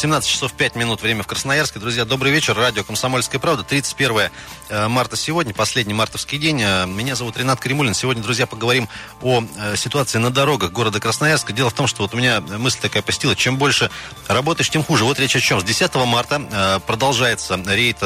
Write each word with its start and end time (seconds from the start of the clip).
17 0.00 0.30
часов 0.30 0.54
5 0.54 0.76
минут, 0.76 1.02
время 1.02 1.22
в 1.22 1.26
Красноярске. 1.26 1.78
Друзья, 1.78 2.06
добрый 2.06 2.32
вечер. 2.32 2.56
Радио 2.56 2.82
«Комсомольская 2.82 3.38
правда». 3.38 3.64
31 3.64 4.30
э, 4.70 4.88
марта 4.88 5.14
сегодня, 5.14 5.52
последний 5.52 5.92
мартовский 5.92 6.38
день. 6.38 6.62
Э, 6.62 6.86
меня 6.86 7.14
зовут 7.14 7.36
Ренат 7.36 7.60
Кремулин. 7.60 7.92
Сегодня, 7.92 8.22
друзья, 8.22 8.46
поговорим 8.46 8.88
о 9.20 9.42
э, 9.58 9.76
ситуации 9.76 10.16
на 10.16 10.30
дорогах 10.30 10.72
города 10.72 11.00
Красноярска. 11.00 11.52
Дело 11.52 11.68
в 11.68 11.74
том, 11.74 11.86
что 11.86 12.00
вот 12.00 12.14
у 12.14 12.16
меня 12.16 12.40
мысль 12.40 12.78
такая 12.80 13.02
посетила. 13.02 13.36
Чем 13.36 13.58
больше 13.58 13.90
работаешь, 14.26 14.70
тем 14.70 14.82
хуже. 14.82 15.04
Вот 15.04 15.20
речь 15.20 15.36
о 15.36 15.40
чем. 15.40 15.60
С 15.60 15.64
10 15.64 15.94
марта 16.06 16.80
продолжается 16.86 17.60
рейд 17.66 17.98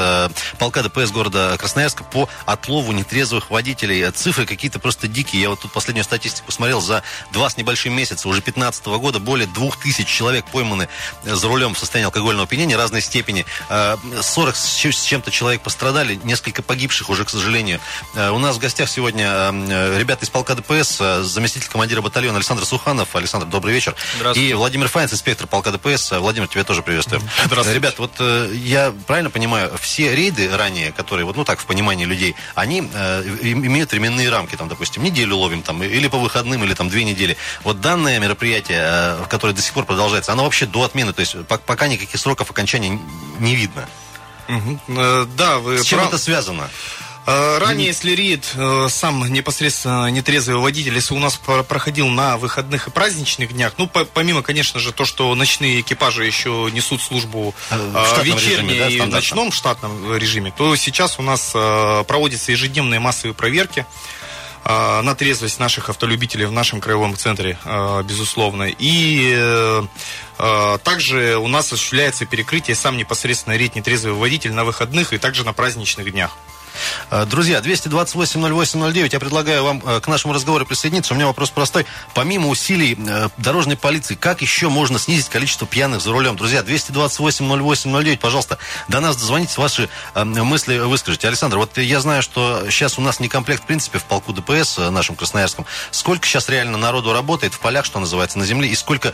полка 0.58 0.82
ДПС 0.82 1.12
города 1.12 1.56
Красноярска 1.56 2.02
по 2.02 2.29
отлову 2.45 2.90
нетрезвых 2.90 3.50
водителей. 3.50 4.11
Цифры 4.11 4.47
какие-то 4.47 4.80
просто 4.80 5.06
дикие. 5.06 5.42
Я 5.42 5.50
вот 5.50 5.61
тут 5.61 5.70
последнюю 5.70 6.02
статистику 6.02 6.50
смотрел. 6.50 6.80
За 6.80 7.05
два 7.33 7.48
с 7.48 7.56
небольшим 7.56 7.92
месяца, 7.92 8.28
уже 8.28 8.42
15 8.42 8.84
года, 8.86 9.20
более 9.20 9.47
2000 9.47 10.05
человек 10.05 10.45
пойманы 10.47 10.88
за 11.22 11.47
рулем 11.47 11.74
в 11.74 11.84
состоянии 11.84 12.06
алкогольного 12.06 12.45
опьянения 12.45 12.77
разной 12.77 13.01
степени. 13.01 13.45
40 13.69 14.55
э, 14.55 14.56
с 14.56 15.02
чем-то 15.05 15.30
человек 15.30 15.62
пострадали, 15.62 16.19
несколько 16.25 16.62
погибших 16.62 17.11
уже, 17.11 17.25
к 17.25 17.30
сожалению. 17.30 17.80
Э, 18.15 18.30
у 18.30 18.38
нас 18.38 18.56
в 18.56 18.59
гостях 18.59 18.88
сегодня 18.88 19.27
э, 19.27 19.98
ребята 19.98 20.25
из 20.25 20.30
полка 20.30 20.55
ДПС, 20.55 20.98
заместитель 21.23 21.69
командира 21.69 22.01
батальона 22.01 22.37
Александр 22.37 22.65
Суханов. 22.65 23.15
Александр, 23.16 23.47
добрый 23.47 23.75
вечер. 23.75 23.95
И 24.34 24.52
Владимир 24.55 24.89
Файнц, 24.89 25.12
инспектор 25.12 25.47
полка 25.47 25.70
ДПС. 25.70 26.12
Владимир, 26.12 26.48
тебя 26.48 26.65
тоже 26.65 26.83
приветствую. 26.83 27.23
Здравствуйте. 27.45 27.78
Ребят, 27.78 27.98
вот 27.98 28.12
я 28.53 28.92
правильно 29.06 29.30
понимаю, 29.30 29.73
все 29.80 30.14
рейды 30.14 30.55
ранее, 30.56 30.92
которые, 30.92 31.25
вот, 31.27 31.37
ну 31.37 31.45
так, 31.45 31.61
в 31.61 31.66
понимании 31.66 32.05
людей, 32.05 32.34
они 32.55 32.80
имеют 32.80 33.92
временные 33.92 34.30
рамки, 34.30 34.56
там, 34.56 34.69
допустим, 34.69 35.03
неделю 35.03 35.36
ловим, 35.36 35.62
там, 35.62 35.83
или 35.83 36.08
по 36.08 36.19
выходным, 36.19 36.64
или 36.64 36.75
там 36.75 36.89
две 36.89 37.05
недели. 37.05 37.36
Вот 37.62 37.80
данное 37.80 38.19
мероприятие, 38.19 39.17
которое 39.28 39.53
до 39.53 39.62
сих 39.62 39.73
пор 39.73 39.84
продолжается, 39.84 40.33
оно 40.33 40.45
вообще 40.45 40.67
до 40.67 40.84
отмены, 40.84 41.12
то 41.12 41.20
есть 41.20 41.36
пока 41.47 41.73
никаких 41.89 42.20
сроков 42.20 42.50
окончания 42.50 42.98
не 43.39 43.55
видно. 43.55 43.89
Угу. 44.48 45.27
Да, 45.36 45.58
вы 45.58 45.78
С 45.78 45.84
чем 45.86 46.00
прав... 46.00 46.08
это 46.08 46.19
связано? 46.19 46.69
Э, 47.27 47.58
ранее, 47.58 47.86
если 47.86 48.12
РИД, 48.12 48.53
э, 48.55 48.86
сам 48.91 49.33
непосредственно 49.33 50.11
нетрезвый 50.11 50.58
водитель, 50.58 50.95
если 50.95 51.14
у 51.14 51.19
нас 51.19 51.41
проходил 51.69 52.08
на 52.08 52.36
выходных 52.36 52.89
и 52.89 52.91
праздничных 52.91 53.55
днях, 53.55 53.75
ну, 53.78 53.86
помимо, 53.89 54.42
конечно 54.42 54.78
же, 54.78 54.92
то, 54.92 55.06
что 55.06 55.34
ночные 55.34 55.80
экипажи 55.80 56.27
еще 56.27 56.69
несут 56.72 57.00
службу 57.00 57.55
в 57.70 58.22
вечерней 58.22 58.75
режиме, 58.75 58.78
да, 58.78 58.89
и 58.89 59.11
ночном 59.11 59.52
штатном 59.52 60.14
режиме, 60.14 60.52
то 60.56 60.77
сейчас 60.77 61.19
у 61.19 61.22
нас 61.22 61.52
проводятся 61.52 62.52
ежедневные 62.52 63.00
массовые 63.00 63.34
проверки 63.34 63.86
на 64.65 65.15
трезвость 65.15 65.61
наших 65.61 65.91
автолюбителей 65.91 66.47
в 66.47 66.53
нашем 66.53 66.81
краевом 66.81 67.17
центре, 67.17 67.59
безусловно. 68.05 68.65
И 68.79 69.34
а, 70.39 70.79
также 70.79 71.37
у 71.37 71.48
нас 71.48 71.67
осуществляется 71.67 72.27
перекрытие 72.27 72.75
сам 72.75 72.97
непосредственно 72.97 73.57
рейд 73.57 73.75
нетрезвый 73.75 74.15
водитель 74.15 74.53
на 74.53 74.65
выходных 74.65 75.12
и 75.12 75.19
также 75.19 75.45
на 75.45 75.53
праздничных 75.53 76.11
днях. 76.11 76.37
Э, 77.11 77.27
друзья, 77.27 77.61
228-08-09, 77.61 79.11
я 79.12 79.20
предлагаю 79.20 79.64
вам 79.64 79.83
э, 79.84 80.00
к 80.00 80.08
нашему 80.08 80.34
разговору 80.34 80.67
присоединиться. 80.67 81.14
У 81.14 81.17
меня 81.17 81.27
вопрос 81.27 81.50
простой. 81.50 81.86
Помимо 82.14 82.48
усилий 82.48 82.97
э, 82.98 83.28
дорожной 83.36 83.77
полиции, 83.77 84.14
как 84.14 84.42
еще 84.42 84.69
можно 84.69 84.98
снизить 84.98 85.28
количество 85.28 85.67
пьяных 85.67 86.00
за 86.00 86.12
рулем? 86.12 86.36
Друзья, 86.36 86.61
228-08-09, 86.61 88.19
пожалуйста, 88.19 88.58
до 88.89 89.00
нас 89.00 89.17
дозвонитесь, 89.17 89.58
ваши 89.58 89.89
мысли 90.14 90.78
выскажите. 90.78 91.28
Александр, 91.28 91.58
вот 91.58 91.77
я 91.78 92.00
знаю, 92.00 92.22
что 92.22 92.64
сейчас 92.70 92.98
у 92.98 93.00
нас 93.00 93.20
не 93.20 93.28
комплект, 93.28 93.62
в 93.62 93.67
принципе, 93.67 93.98
в 93.98 94.05
полку 94.05 94.33
ДПС 94.33 94.78
нашем 94.78 95.17
Красноярском. 95.17 95.67
Сколько 95.91 96.27
сейчас 96.27 96.48
реально 96.48 96.78
народу 96.78 97.12
работает 97.12 97.55
в 97.55 97.61
полях, 97.61 97.84
что 97.84 98.00
называется, 98.00 98.39
на 98.39 98.47
земле, 98.47 98.69
и 98.69 98.75
сколько, 98.75 99.12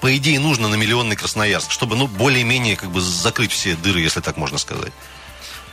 по 0.00 0.16
идее, 0.16 0.38
нужно 0.38 0.68
на 0.68 0.74
миллионный 0.74 1.16
Красноярск, 1.16 1.70
чтобы, 1.70 1.96
ну, 1.96 2.06
более-менее, 2.06 2.76
как 2.76 2.90
бы, 2.90 3.00
закрыть 3.00 3.52
все 3.52 3.74
дыры, 3.74 4.00
если 4.00 4.20
так 4.20 4.36
можно 4.36 4.58
сказать? 4.58 4.92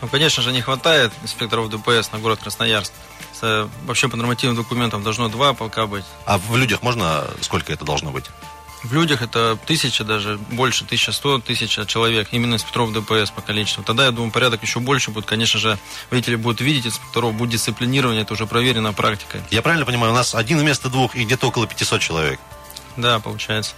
Ну, 0.01 0.07
конечно 0.07 0.43
же, 0.43 0.51
не 0.51 0.61
хватает 0.61 1.11
инспекторов 1.23 1.69
ДПС 1.69 2.11
на 2.11 2.19
город 2.19 2.39
Красноярск. 2.41 2.93
Вообще 3.85 4.09
по 4.09 4.17
нормативным 4.17 4.55
документам 4.55 5.03
должно 5.03 5.29
два 5.29 5.53
полка 5.53 5.87
быть. 5.87 6.05
А 6.25 6.37
в 6.37 6.55
людях 6.55 6.81
можно 6.81 7.25
сколько 7.41 7.71
это 7.73 7.85
должно 7.85 8.11
быть? 8.11 8.25
В 8.83 8.93
людях 8.93 9.23
это 9.23 9.57
тысяча 9.65 10.03
даже, 10.03 10.37
больше, 10.51 10.85
тысяча 10.85 11.11
сто, 11.11 11.39
тысяча 11.39 11.85
человек, 11.85 12.29
именно 12.31 12.55
инспекторов 12.55 12.93
ДПС 12.93 13.31
по 13.31 13.41
количеству. 13.41 13.83
Тогда, 13.83 14.05
я 14.05 14.11
думаю, 14.11 14.31
порядок 14.31 14.61
еще 14.61 14.79
больше 14.79 15.09
будет. 15.09 15.25
Конечно 15.25 15.59
же, 15.59 15.79
водители 16.11 16.35
будут 16.35 16.61
видеть 16.61 16.85
инспекторов, 16.85 17.33
будет 17.33 17.49
дисциплинирование, 17.49 18.21
это 18.21 18.33
уже 18.33 18.45
проверено 18.45 18.93
практикой. 18.93 19.41
Я 19.49 19.63
правильно 19.63 19.85
понимаю, 19.85 20.13
у 20.13 20.15
нас 20.15 20.35
один 20.35 20.59
вместо 20.59 20.89
двух 20.89 21.15
и 21.15 21.25
где-то 21.25 21.47
около 21.47 21.65
500 21.65 22.01
человек? 22.01 22.39
Да, 22.97 23.19
получается. 23.19 23.75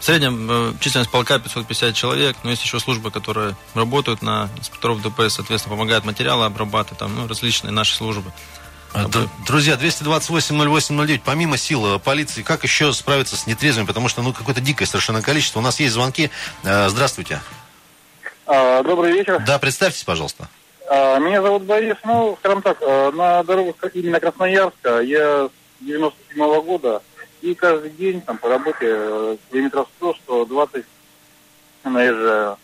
В 0.00 0.04
среднем 0.04 0.48
э, 0.50 0.72
численность 0.80 1.10
полка 1.10 1.38
550 1.38 1.94
человек, 1.94 2.36
но 2.42 2.50
есть 2.50 2.64
еще 2.64 2.80
службы, 2.80 3.12
которые 3.12 3.56
работают 3.74 4.22
на 4.22 4.50
инспекторов 4.58 5.00
ДПС, 5.00 5.34
соответственно, 5.34 5.76
помогают 5.76 6.04
материалы 6.04 6.44
обрабатывать, 6.44 6.98
там, 6.98 7.14
ну, 7.14 7.28
различные 7.28 7.70
наши 7.70 7.94
службы. 7.94 8.32
А, 8.92 9.06
друзья, 9.46 9.74
228-08-09, 9.74 11.20
помимо 11.24 11.56
сил 11.56 11.94
э, 11.94 11.98
полиции, 12.00 12.42
как 12.42 12.64
еще 12.64 12.92
справиться 12.92 13.36
с 13.36 13.46
нетрезвыми? 13.46 13.86
Потому 13.86 14.08
что, 14.08 14.22
ну, 14.22 14.32
какое-то 14.32 14.60
дикое 14.60 14.86
совершенно 14.86 15.22
количество. 15.22 15.60
У 15.60 15.62
нас 15.62 15.78
есть 15.78 15.94
звонки. 15.94 16.30
Э, 16.64 16.88
здравствуйте. 16.88 17.40
А, 18.46 18.82
добрый 18.82 19.12
вечер. 19.12 19.40
Да, 19.46 19.58
представьтесь, 19.60 20.02
пожалуйста. 20.02 20.48
А, 20.90 21.18
меня 21.20 21.40
зовут 21.40 21.62
Борис. 21.62 21.96
Ну, 22.04 22.36
скажем 22.40 22.62
так, 22.62 22.80
на 22.80 23.44
дорогах 23.44 23.76
именно 23.94 24.18
Красноярска 24.18 25.00
я 25.00 25.46
с 25.46 25.50
97 25.84 26.42
-го 26.42 26.62
года 26.62 27.02
и 27.46 27.54
каждый 27.54 27.90
день 27.90 28.20
там 28.20 28.38
по 28.38 28.48
работе 28.48 29.38
километров 29.50 29.88
100-120 30.00 30.84
наезжаю. 31.84 32.58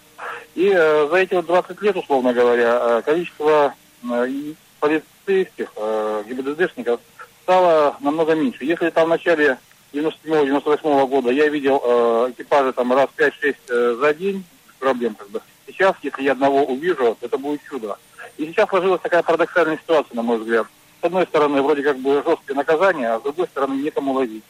И 0.56 0.72
э, 0.74 1.08
за 1.08 1.16
эти 1.16 1.34
вот 1.34 1.46
20 1.46 1.80
лет, 1.82 1.96
условно 1.96 2.32
говоря, 2.32 2.78
э, 2.80 3.02
количество 3.02 3.74
э, 4.02 4.54
полицейских, 4.80 5.72
э, 5.76 6.24
ГИБДДшников 6.26 7.00
стало 7.44 7.96
намного 8.00 8.34
меньше. 8.34 8.64
Если 8.64 8.90
там 8.90 9.06
в 9.06 9.10
начале 9.10 9.58
97-98 9.92 11.06
года 11.06 11.30
я 11.30 11.48
видел 11.48 11.80
э, 11.84 12.32
экипажи 12.32 12.72
там 12.72 12.92
раз 12.92 13.08
5-6 13.16 13.56
э, 13.68 13.96
за 14.00 14.14
день, 14.14 14.44
проблем 14.80 15.14
как 15.14 15.30
бы. 15.30 15.40
Сейчас, 15.68 15.94
если 16.02 16.24
я 16.24 16.32
одного 16.32 16.64
увижу, 16.64 17.16
это 17.20 17.38
будет 17.38 17.62
чудо. 17.62 17.96
И 18.36 18.46
сейчас 18.46 18.68
сложилась 18.68 19.00
такая 19.00 19.22
парадоксальная 19.22 19.76
ситуация, 19.76 20.16
на 20.16 20.22
мой 20.22 20.38
взгляд. 20.38 20.66
С 21.00 21.04
одной 21.04 21.24
стороны, 21.26 21.62
вроде 21.62 21.82
как 21.82 21.98
бы 21.98 22.22
жесткие 22.26 22.56
наказания, 22.56 23.12
а 23.12 23.20
с 23.20 23.22
другой 23.22 23.46
стороны, 23.46 23.74
некому 23.74 24.12
ловить 24.12 24.44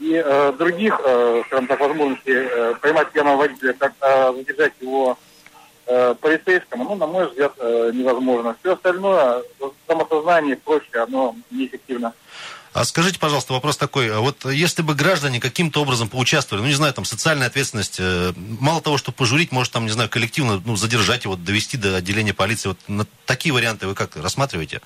и 0.00 0.22
э, 0.24 0.52
других, 0.58 1.00
э, 1.04 1.42
скажем 1.46 1.66
так, 1.66 1.80
возможностей 1.80 2.34
э, 2.34 2.74
поймать 2.80 3.10
пьяного 3.12 3.36
водителя, 3.36 3.72
как 3.72 3.92
э, 4.00 4.32
задержать 4.36 4.72
его 4.80 5.18
э, 5.86 6.14
полицейскому, 6.20 6.84
ну, 6.84 6.94
на 6.94 7.06
мой 7.06 7.28
взгляд, 7.28 7.52
э, 7.58 7.90
невозможно. 7.94 8.56
Все 8.60 8.74
остальное, 8.74 9.42
самосознание 9.86 10.54
и 10.54 10.58
прочее, 10.58 11.02
оно 11.02 11.34
неэффективно. 11.50 12.12
А 12.74 12.84
скажите, 12.84 13.18
пожалуйста, 13.18 13.54
вопрос 13.54 13.76
такой. 13.76 14.10
Вот 14.18 14.44
если 14.44 14.82
бы 14.82 14.94
граждане 14.94 15.40
каким-то 15.40 15.82
образом 15.82 16.08
поучаствовали, 16.08 16.62
ну, 16.62 16.68
не 16.68 16.74
знаю, 16.74 16.92
там, 16.94 17.04
социальная 17.04 17.48
ответственность, 17.48 17.96
э, 17.98 18.32
мало 18.36 18.80
того, 18.80 18.98
что 18.98 19.10
пожурить, 19.10 19.50
может, 19.50 19.72
там, 19.72 19.84
не 19.84 19.90
знаю, 19.90 20.08
коллективно, 20.08 20.62
ну, 20.64 20.76
задержать 20.76 21.24
его, 21.24 21.34
довести 21.34 21.76
до 21.76 21.96
отделения 21.96 22.34
полиции. 22.34 22.68
Вот 22.68 22.78
на 22.86 23.06
такие 23.26 23.52
варианты 23.52 23.88
вы 23.88 23.94
как 23.94 24.16
рассматриваете? 24.16 24.80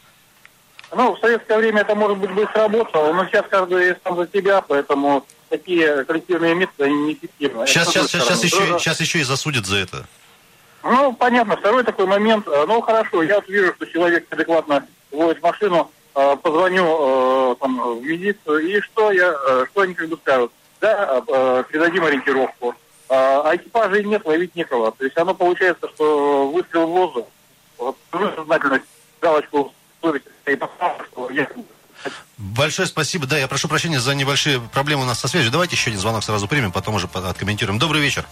Ну, 0.94 1.14
в 1.14 1.20
советское 1.20 1.56
время 1.58 1.80
это, 1.80 1.94
может 1.94 2.18
быть, 2.18 2.32
бы 2.32 2.46
сработало, 2.52 3.12
но 3.12 3.24
сейчас 3.26 3.46
каждый 3.48 3.96
сам 4.04 4.16
за 4.16 4.28
себя, 4.30 4.60
поэтому 4.60 5.24
такие 5.48 6.04
коллективные 6.04 6.54
методы 6.54 6.90
неэффективны. 6.90 7.66
Сейчас, 7.66 7.88
сейчас, 7.88 8.10
сейчас, 8.10 8.24
сейчас, 8.24 8.44
еще, 8.44 8.78
сейчас 8.78 9.00
еще 9.00 9.18
и 9.20 9.22
засудят 9.22 9.64
за 9.66 9.78
это. 9.78 10.06
Ну, 10.82 11.12
понятно. 11.12 11.56
Второй 11.56 11.84
такой 11.84 12.06
момент. 12.06 12.46
Э, 12.48 12.64
ну, 12.66 12.80
хорошо, 12.80 13.22
я 13.22 13.36
вот 13.36 13.48
вижу, 13.48 13.72
что 13.74 13.86
человек 13.86 14.26
адекватно 14.30 14.86
водит 15.10 15.42
машину, 15.42 15.90
э, 16.14 16.36
позвоню 16.42 17.52
э, 17.52 17.56
там, 17.60 17.98
в 17.98 18.02
милицию, 18.02 18.58
и 18.58 18.80
что, 18.80 19.12
я, 19.12 19.34
что 19.70 19.80
они 19.82 19.94
как 19.94 20.08
бы 20.08 20.16
скажут? 20.16 20.52
Да, 20.80 21.22
передадим 21.70 22.04
ориентировку. 22.04 22.74
А 23.08 23.54
экипажей 23.54 24.02
нет, 24.04 24.24
ловить 24.24 24.56
некого. 24.56 24.90
То 24.90 25.04
есть 25.04 25.16
оно 25.16 25.32
получается, 25.32 25.88
что 25.94 26.50
выстрел 26.50 26.86
в 26.86 26.90
воздух, 26.90 27.26
вот, 27.78 27.96
сознательность, 28.10 28.84
галочку 29.20 29.72
Большое 32.36 32.88
спасибо. 32.88 33.26
Да, 33.26 33.38
я 33.38 33.48
прошу 33.48 33.68
прощения 33.68 34.00
за 34.00 34.14
небольшие 34.14 34.60
проблемы 34.60 35.02
у 35.02 35.06
нас 35.06 35.20
со 35.20 35.28
связью. 35.28 35.52
Давайте 35.52 35.76
еще 35.76 35.90
один 35.90 36.00
звонок 36.00 36.24
сразу 36.24 36.48
примем, 36.48 36.72
потом 36.72 36.96
уже 36.96 37.08
откомментируем. 37.12 37.78
Добрый 37.78 38.02
вечер. 38.02 38.26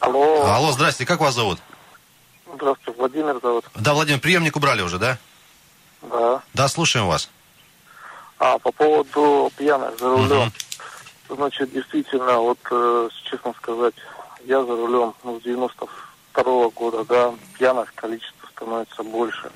Алло. 0.00 0.46
Алло, 0.46 0.72
здрасте. 0.72 1.04
Как 1.04 1.20
вас 1.20 1.34
зовут? 1.34 1.58
Здравствуйте, 2.54 2.98
Владимир 2.98 3.40
зовут. 3.42 3.64
Да, 3.74 3.92
Владимир, 3.92 4.20
приемник 4.20 4.56
убрали 4.56 4.82
уже, 4.82 4.98
да? 4.98 5.18
Да. 6.02 6.42
Да, 6.54 6.68
слушаем 6.68 7.06
вас. 7.06 7.28
А, 8.38 8.58
по 8.58 8.70
поводу 8.70 9.50
пьяных 9.56 9.98
за 9.98 10.08
рулем. 10.08 10.52
Угу. 11.28 11.36
Значит, 11.36 11.72
действительно, 11.72 12.38
вот, 12.38 12.58
э, 12.70 13.08
честно 13.24 13.52
сказать, 13.54 13.94
я 14.44 14.60
за 14.60 14.76
рулем 14.76 15.14
ну, 15.24 15.40
с 15.40 15.42
92 15.42 16.42
-го 16.42 16.70
года, 16.72 17.04
да, 17.04 17.34
пьяных 17.58 17.92
количество 17.94 18.46
становится 18.48 19.02
больше. 19.02 19.50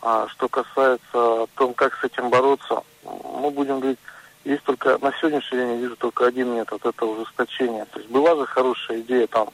А 0.00 0.28
что 0.28 0.48
касается 0.48 1.46
том, 1.54 1.74
как 1.74 1.94
с 1.96 2.04
этим 2.04 2.30
бороться, 2.30 2.82
мы 3.04 3.50
будем 3.50 3.80
говорить, 3.80 3.98
есть 4.44 4.62
только 4.62 4.98
на 5.02 5.12
сегодняшний 5.18 5.58
день 5.58 5.70
я 5.72 5.76
вижу 5.76 5.96
только 5.96 6.26
один 6.26 6.54
метод, 6.54 6.84
это 6.84 7.04
ужесточение. 7.04 7.84
То 7.86 7.98
есть 7.98 8.10
была 8.10 8.36
же 8.36 8.46
хорошая 8.46 9.00
идея 9.00 9.26
там 9.26 9.48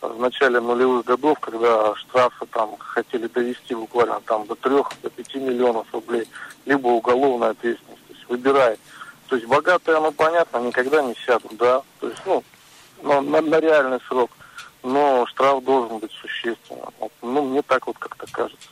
в 0.00 0.18
начале 0.18 0.60
нулевых 0.60 1.04
годов, 1.04 1.38
когда 1.38 1.94
штрафы 1.96 2.46
там 2.46 2.76
хотели 2.78 3.28
довести 3.28 3.74
буквально 3.74 4.20
там 4.22 4.46
до 4.46 4.54
трех, 4.56 4.90
до 5.02 5.10
пяти 5.10 5.38
миллионов 5.38 5.86
рублей, 5.92 6.26
либо 6.64 6.88
уголовная 6.88 7.50
ответственность. 7.50 8.06
То 8.08 8.14
есть 8.14 8.28
выбирай. 8.28 8.76
То 9.28 9.36
есть 9.36 9.48
богатые, 9.48 9.98
оно 9.98 10.10
понятно, 10.10 10.58
никогда 10.58 11.02
не 11.02 11.14
сядут, 11.14 11.56
да. 11.56 11.82
То 12.00 12.08
есть, 12.08 12.20
ну, 12.26 12.42
на, 13.02 13.20
на, 13.20 13.40
на 13.40 13.60
реальный 13.60 14.00
срок. 14.08 14.30
Но 14.82 15.26
штраф 15.26 15.62
должен 15.64 15.98
быть 15.98 16.12
существенным. 16.12 16.86
Вот, 16.98 17.12
ну, 17.22 17.42
мне 17.42 17.62
так 17.62 17.86
вот 17.86 17.98
как-то 17.98 18.26
кажется. 18.30 18.68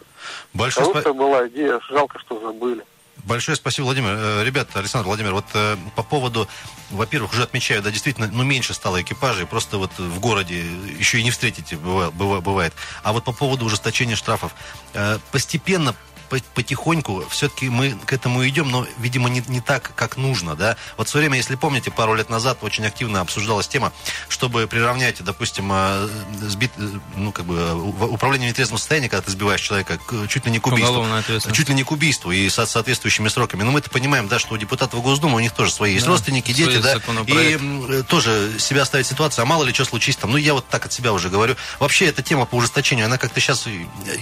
Большое 0.53 0.87
Хорошая 0.87 1.13
была 1.13 1.49
идея, 1.49 1.81
жалко, 1.89 2.19
что 2.19 2.41
забыли. 2.41 2.85
Большое 3.25 3.57
спасибо, 3.57 3.87
Владимир. 3.87 4.11
Э, 4.17 4.45
Ребята, 4.45 4.79
Александр 4.79 5.07
Владимир, 5.07 5.33
вот 5.33 5.45
э, 5.55 5.77
по 5.95 6.03
поводу, 6.03 6.49
во-первых, 6.91 7.33
уже 7.33 7.43
отмечаю, 7.43 7.83
да, 7.83 7.91
действительно, 7.91 8.29
ну, 8.33 8.43
меньше 8.43 8.75
стало 8.75 9.01
экипажей, 9.03 9.47
просто 9.47 9.79
вот 9.79 9.91
в 9.99 10.21
городе 10.21 10.65
еще 10.99 11.19
и 11.19 11.23
не 11.23 11.31
встретите, 11.31 11.77
бывает. 11.77 12.13
бывает. 12.15 12.73
А 13.03 13.13
вот 13.13 13.25
по 13.25 13.33
поводу 13.33 13.67
ужесточения 13.67 14.17
штрафов, 14.17 14.55
э, 14.95 15.19
постепенно 15.33 15.95
потихоньку 16.31 17.25
все-таки 17.29 17.69
мы 17.69 17.93
к 17.93 18.13
этому 18.13 18.47
идем, 18.49 18.71
но, 18.71 18.87
видимо, 18.99 19.29
не, 19.29 19.43
не 19.49 19.61
так, 19.61 19.93
как 19.95 20.17
нужно, 20.17 20.55
да. 20.57 20.77
Вот 20.97 21.09
в 21.09 21.11
свое 21.11 21.27
время, 21.27 21.39
если 21.39 21.57
помните, 21.57 21.91
пару 21.91 22.15
лет 22.15 22.31
назад 22.31 22.59
очень 22.63 22.87
активно 22.87 23.21
обсуждалась 23.21 23.69
тема, 23.69 23.93
чтобы 24.29 24.67
приравнять, 24.67 25.23
допустим, 25.23 25.71
э, 25.73 26.09
сбит, 26.43 26.73
ну, 27.17 27.33
как 27.33 27.45
бы, 27.45 27.75
управление 28.07 28.49
в 28.49 28.53
нетрезвом 28.53 28.79
состоянии, 28.79 29.09
когда 29.09 29.23
ты 29.23 29.31
сбиваешь 29.33 29.61
человека, 29.61 29.99
чуть 30.29 30.47
ли 30.47 30.53
не 30.53 30.59
к 30.59 30.67
убийству. 30.67 31.07
Чуть 31.53 31.69
ли 31.69 31.75
не 31.75 31.85
к 31.85 31.91
убийству 31.91 32.33
и 32.33 32.49
со 32.49 32.67
соответствующими 32.67 33.29
сроками. 33.29 33.63
Но 33.63 33.71
мы 33.71 33.81
это 33.81 33.91
понимаем, 33.91 34.29
да, 34.29 34.39
что 34.39 34.55
у 34.55 34.57
депутатов 34.57 35.03
Госдумы 35.03 35.37
у 35.37 35.41
них 35.41 35.53
тоже 35.53 35.73
свои 35.73 35.95
есть 35.95 36.07
да, 36.07 36.13
родственники, 36.13 36.53
дети, 36.53 36.79
да, 36.79 37.01
и 37.27 38.03
тоже 38.05 38.53
себя 38.59 38.85
ставить 38.85 39.07
ситуацию, 39.07 39.43
а 39.43 39.47
мало 39.47 39.65
ли 39.65 39.73
что 39.75 39.85
случись 39.85 40.17
там. 40.17 40.31
Ну, 40.31 40.37
я 40.37 40.55
вот 40.55 40.69
так 40.69 40.87
от 40.87 40.93
себя 40.93 41.13
уже 41.13 41.29
говорю. 41.29 41.57
Вообще, 41.79 42.07
эта 42.07 42.23
тема 42.23 42.47
по 42.47 42.57
ужесточению, 42.57 43.07
она 43.07 43.19
как-то 43.19 43.41
сейчас 43.41 43.67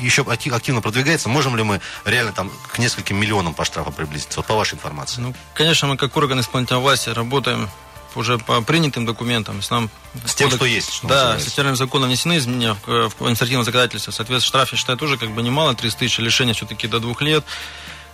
еще 0.01 0.23
активно 0.23 0.81
продвигается. 0.81 1.29
Можем 1.29 1.57
ли 1.57 1.63
мы 1.63 1.81
реально 2.05 2.33
там 2.33 2.51
к 2.73 2.79
нескольким 2.79 3.17
миллионам 3.17 3.55
по 3.55 3.65
штрафам 3.65 3.93
приблизиться? 3.93 4.39
Вот 4.39 4.47
по 4.47 4.55
вашей 4.55 4.75
информации. 4.75 5.21
Ну, 5.21 5.35
конечно, 5.55 5.89
мы 5.89 5.97
как 5.97 6.17
орган 6.17 6.41
исполнительной 6.41 6.81
власти 6.81 7.11
работаем 7.11 7.69
уже 8.15 8.39
по 8.39 8.61
принятым 8.63 9.07
документам. 9.07 9.63
С, 9.63 9.71
нам 9.71 9.91
с 10.25 10.35
тем, 10.35 10.51
что 10.51 10.65
есть. 10.65 10.93
Что 10.93 11.09
да, 11.09 11.39
с 11.39 11.45
федеральным 11.45 11.77
законом 11.77 12.09
внесены 12.09 12.39
изменения 12.39 12.77
в, 12.87 13.11
в 13.11 13.21
административное 13.21 13.65
законодательство. 13.65 14.11
Соответственно, 14.11 14.49
штраф, 14.49 14.73
я 14.73 14.79
считаю, 14.79 14.99
тоже 14.99 15.17
как 15.19 15.31
бы 15.31 15.43
немало, 15.43 15.75
30 15.75 15.99
тысяч, 15.99 16.19
лишения 16.19 16.55
все-таки 16.55 16.89
до 16.89 17.01
двух 17.01 17.23
лет. 17.23 17.45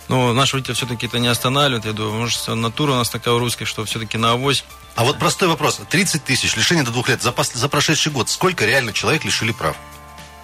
Но 0.07 0.33
наш 0.33 0.53
водитель 0.53 0.75
все-таки 0.75 1.07
это 1.07 1.17
не 1.17 1.27
останавливает. 1.27 1.85
Я 1.85 1.93
думаю, 1.93 2.21
может, 2.21 2.47
натура 2.47 2.91
у 2.91 2.95
нас 2.95 3.09
такая 3.09 3.33
у 3.33 3.39
русских, 3.39 3.67
что 3.67 3.83
все-таки 3.85 4.17
на 4.17 4.33
авось. 4.33 4.63
А 4.95 5.03
вот 5.03 5.17
простой 5.17 5.47
вопрос. 5.47 5.81
30 5.89 6.23
тысяч, 6.23 6.55
лишения 6.55 6.83
до 6.83 6.91
двух 6.91 7.09
лет. 7.09 7.21
За, 7.23 7.33
за 7.53 7.69
прошедший 7.69 8.11
год 8.11 8.29
сколько 8.29 8.65
реально 8.65 8.93
человек 8.93 9.25
лишили 9.25 9.51
прав? 9.51 9.75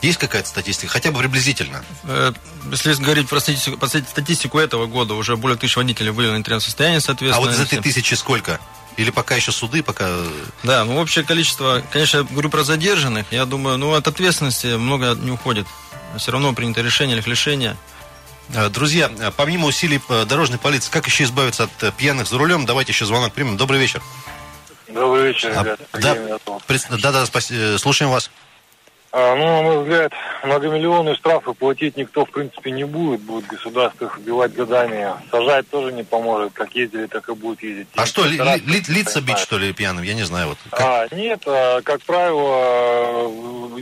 Есть 0.02 0.18
какая-то 0.18 0.50
статистика, 0.50 0.92
хотя 0.92 1.12
бы 1.12 1.20
приблизительно? 1.20 1.84
Э, 2.06 2.32
если 2.72 2.94
говорить 2.96 3.30
про 3.30 3.40
статистику, 3.40 3.78
про 3.78 3.88
статистику 3.88 4.58
этого 4.58 4.88
года, 4.88 5.14
уже 5.14 5.38
более 5.38 5.58
тысячи 5.58 5.78
водителей 5.78 6.10
вывели 6.10 6.32
на 6.32 6.38
нетрезвом 6.38 6.62
состоянии, 6.62 7.00
соответственно. 7.00 7.38
А 7.38 7.40
вот 7.40 7.56
из 7.56 7.60
этой 7.60 7.80
тысячи 7.80 8.16
сколько? 8.16 8.60
Или 8.98 9.12
пока 9.12 9.36
еще 9.36 9.52
суды, 9.52 9.84
пока... 9.84 10.10
Да, 10.64 10.84
ну 10.86 11.00
общее 11.00 11.24
количество, 11.24 11.84
конечно, 11.92 12.18
я 12.18 12.24
говорю 12.24 12.50
про 12.50 12.64
задержанных, 12.64 13.28
я 13.32 13.46
думаю, 13.46 13.78
ну 13.78 13.94
от 13.94 14.08
ответственности 14.08 14.76
много 14.76 15.14
не 15.14 15.32
уходит. 15.32 15.68
Все 16.18 16.32
равно 16.32 16.52
принято 16.54 16.82
решение 16.82 17.16
или 17.18 17.30
лишение. 17.30 17.78
Э, 18.56 18.70
друзья, 18.70 19.12
помимо 19.38 19.68
усилий 19.68 20.02
э, 20.10 20.26
дорожной 20.26 20.58
полиции, 20.58 20.90
как 20.90 21.06
еще 21.06 21.26
избавиться 21.26 21.66
от 21.66 21.96
пьяных 21.96 22.28
за 22.28 22.40
рулем? 22.40 22.66
Давайте 22.66 22.92
еще 22.92 23.06
звонок 23.06 23.34
примем. 23.34 23.56
Добрый 23.56 23.80
вечер. 23.80 24.02
Добрый 24.88 25.28
вечер, 25.28 25.52
ребята. 25.52 25.86
А, 25.92 26.00
да, 26.00 26.18
да, 26.98 27.12
да, 27.12 27.26
спасибо. 27.28 27.78
слушаем 27.78 28.12
вас. 28.12 28.32
А, 29.14 29.36
ну, 29.36 29.46
на 29.46 29.62
мой 29.62 29.84
взгляд, 29.84 30.14
многомиллионные 30.46 31.16
штрафы 31.16 31.54
платить 31.54 31.98
никто, 31.98 32.26
в 32.26 32.32
принципе, 32.32 32.72
не 32.72 32.86
будет. 32.86 33.20
Будет 33.22 33.46
государство 33.46 34.06
их 34.06 34.18
убивать 34.18 34.54
годами. 34.54 35.10
Сажать 35.30 35.70
тоже 35.70 35.92
не 35.92 36.04
поможет. 36.04 36.54
Как 36.54 36.74
ездили, 36.76 37.08
так 37.08 37.28
и 37.28 37.34
будет 37.34 37.62
ездить. 37.62 37.88
А 37.96 38.06
что, 38.06 38.24
ли, 38.26 38.38
ли, 38.38 38.84
лица 38.88 39.20
бить, 39.20 39.38
что 39.40 39.58
ли, 39.58 39.74
пьяным? 39.74 40.04
Я 40.04 40.14
не 40.14 40.24
знаю. 40.24 40.50
Вот, 40.50 40.58
как... 40.70 40.82
а, 40.82 41.08
нет, 41.14 41.42
а, 41.46 41.82
как 41.82 42.02
правило, 42.04 43.28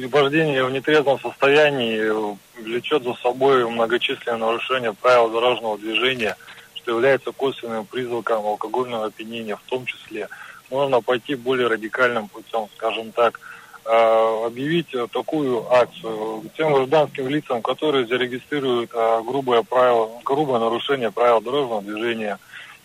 вождение 0.07 0.63
в 0.63 0.71
нетрезвом 0.71 1.19
состоянии 1.19 2.11
влечет 2.59 3.03
за 3.03 3.13
собой 3.13 3.69
многочисленные 3.69 4.39
нарушения 4.39 4.93
правил 4.93 5.29
дорожного 5.29 5.77
движения, 5.77 6.37
что 6.73 6.91
является 6.91 7.31
косвенным 7.31 7.85
признаком 7.85 8.47
алкогольного 8.47 9.05
опьянения 9.05 9.55
в 9.55 9.69
том 9.69 9.85
числе. 9.85 10.27
Можно 10.71 11.01
пойти 11.01 11.35
более 11.35 11.67
радикальным 11.67 12.27
путем, 12.29 12.67
скажем 12.75 13.11
так, 13.11 13.39
Э, 13.39 13.58
объявить 13.89 14.91
такую 15.11 15.71
акцию 15.73 16.43
тем 16.55 16.73
гражданским 16.73 17.27
лицам, 17.27 17.61
которые 17.61 18.05
зарегистрируют 18.05 18.91
э, 18.93 19.21
грубое, 19.25 19.63
правило, 19.63 20.11
грубое 20.23 20.59
нарушение 20.59 21.11
правил 21.11 21.41
дорожного 21.41 21.81
движения 21.81 22.37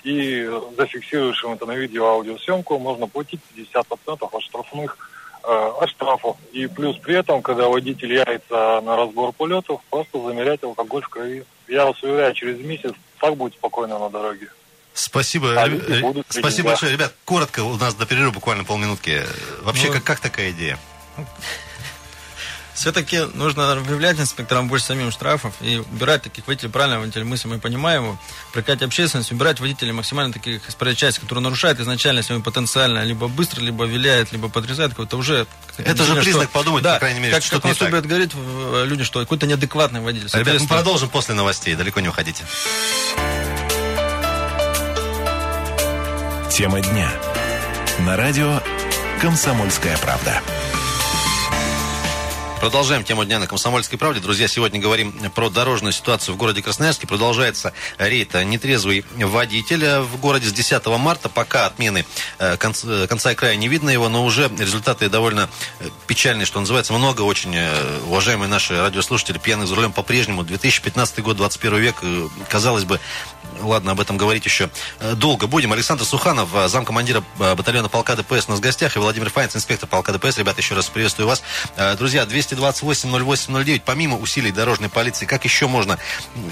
и 0.05 0.49
зафиксирующим 0.77 1.53
это 1.53 1.67
на 1.67 1.73
видео 1.73 2.07
аудиосъемку, 2.07 2.79
можно 2.79 3.07
платить 3.07 3.41
50% 3.57 4.29
от 4.31 4.43
штрафных 4.43 4.97
э, 5.43 5.73
от 5.81 5.91
штрафов. 5.91 6.37
И 6.53 6.67
плюс 6.67 6.97
при 6.99 7.17
этом, 7.17 7.43
когда 7.43 7.69
водитель 7.69 8.13
явится 8.13 8.81
на 8.83 8.97
разбор 8.97 9.33
полетов, 9.33 9.81
просто 9.91 10.23
замерять 10.23 10.63
алкоголь 10.63 11.03
в 11.03 11.09
крови. 11.09 11.45
Я 11.69 11.87
вас 11.87 12.03
уверяю, 12.03 12.35
через 12.35 12.61
месяц 12.61 12.93
так 13.19 13.37
будет 13.37 13.55
спокойно 13.55 13.99
на 13.99 14.11
дороге. 14.11 14.49
Спасибо. 14.93 15.61
А 15.61 15.69
Спасибо 16.29 16.69
большое. 16.69 16.93
Ребят, 16.93 17.15
коротко, 17.25 17.65
у 17.65 17.77
нас 17.77 17.95
до 17.95 18.07
перерыва 18.07 18.31
буквально 18.31 18.65
полминутки. 18.65 19.23
Вообще, 19.63 19.89
ну, 19.89 19.95
как, 19.95 20.05
как 20.05 20.21
такая 20.21 20.51
идея? 20.51 20.79
Все-таки 22.75 23.21
нужно 23.35 23.73
объявлять 23.73 24.19
инспекторам 24.19 24.67
больше 24.67 24.87
самим 24.87 25.13
штрафов 25.13 25.55
и 25.61 25.77
убирать 25.77 26.23
таких 26.23 26.47
водителей, 26.49 26.73
правильно 26.73 26.99
водителей 26.99 27.25
мысли 27.25 27.47
мы 27.47 27.61
понимаем 27.61 28.03
его, 28.03 28.19
привлекать 28.53 28.83
общественность, 28.83 29.31
убирать 29.31 29.61
водителей 29.61 29.93
максимально 29.93 30.33
таких 30.33 30.69
из 30.69 30.97
части, 30.97 31.21
которые 31.21 31.45
нарушают 31.45 31.79
изначально 31.79 32.25
свой 32.25 32.43
потенциально, 32.43 33.05
либо 33.05 33.29
быстро, 33.29 33.61
либо 33.61 33.85
виляет, 33.85 34.33
либо 34.33 34.49
подрезает, 34.49 34.91
какой-то 34.91 35.17
уже... 35.17 35.47
Это 35.79 36.03
же 36.03 36.17
признак 36.17 36.49
что, 36.49 36.53
подумать, 36.53 36.83
да, 36.83 36.95
по 36.95 37.01
крайней 37.01 37.21
мере, 37.21 37.33
как, 37.33 37.45
что 37.45 37.61
как 37.61 37.65
нас 37.71 37.81
любят 37.81 38.07
говорить 38.07 38.33
люди, 38.35 39.05
что 39.05 39.21
какой-то 39.21 39.47
неадекватный 39.47 40.01
водитель. 40.01 40.29
Ребят, 40.37 40.61
мы 40.61 40.67
продолжим 40.67 41.09
после 41.09 41.37
новостей, 41.37 41.77
далеко 41.77 42.01
не 42.01 42.09
уходите. 42.09 42.45
Тема 46.51 46.81
дня. 46.81 47.09
На 48.01 48.17
радио 48.17 48.61
«Комсомольская 49.21 49.97
правда». 49.99 50.43
Продолжаем 52.65 53.05
тему 53.05 53.27
дня 53.27 53.39
на 53.39 53.47
Комсомольской 53.47 53.99
правде. 53.99 54.21
Друзья, 54.21 54.49
сегодня 54.49 54.81
говорим 54.81 55.13
про 55.35 55.51
дорожную 55.51 55.93
ситуацию 55.93 56.35
в 56.35 56.39
городе 56.39 56.63
Красноярске. 56.63 57.07
Продолжается 57.07 57.75
рейд 57.99 58.33
«Нетрезвый 58.33 59.05
водитель» 59.19 59.99
в 59.99 60.17
городе 60.19 60.49
с 60.49 60.53
10 60.55 60.87
марта. 60.87 61.29
Пока 61.29 61.67
отмены 61.67 62.07
э, 62.39 62.57
конца, 62.57 63.07
конца 63.07 63.33
и 63.33 63.35
края 63.35 63.57
не 63.57 63.69
видно 63.69 63.91
его, 63.91 64.09
но 64.09 64.25
уже 64.25 64.51
результаты 64.59 65.11
довольно 65.11 65.51
э, 65.81 65.91
печальные, 66.07 66.47
что 66.47 66.59
называется. 66.59 66.95
Много 66.95 67.21
очень, 67.21 67.55
э, 67.55 67.99
уважаемые 68.07 68.49
наши 68.49 68.81
радиослушатели, 68.81 69.37
пьяных 69.37 69.69
за 69.69 69.75
рулем 69.75 69.93
по-прежнему. 69.93 70.43
2015 70.43 71.21
год, 71.21 71.37
21 71.37 71.77
век, 71.77 71.97
казалось 72.49 72.85
бы, 72.85 72.99
ладно, 73.61 73.93
об 73.93 74.01
этом 74.01 74.17
говорить 74.17 74.47
еще 74.47 74.71
долго 75.17 75.47
будем. 75.47 75.75
Александр 75.75 76.05
Суханов, 76.05 76.49
замкомандира 76.71 77.23
батальона 77.39 77.91
полка 77.91 78.17
ДПС 78.17 78.47
у 78.49 78.53
нас 78.53 78.61
в 78.61 78.63
гостях, 78.63 78.97
и 78.97 78.99
Владимир 78.99 79.29
Файнц, 79.29 79.55
инспектор 79.55 79.87
полка 79.87 80.13
ДПС. 80.13 80.39
Ребята, 80.39 80.63
еще 80.63 80.75
раз 80.75 80.87
приветствую 80.87 81.29
вас. 81.29 81.43
Друзья, 81.99 82.25
200 82.25 82.54
228 82.55 83.25
08 83.25 83.65
09. 83.65 83.83
Помимо 83.83 84.19
усилий 84.19 84.53
дорожной 84.53 84.89
полиции, 84.89 85.27
как 85.27 85.45
еще 85.45 85.67
можно 85.67 85.99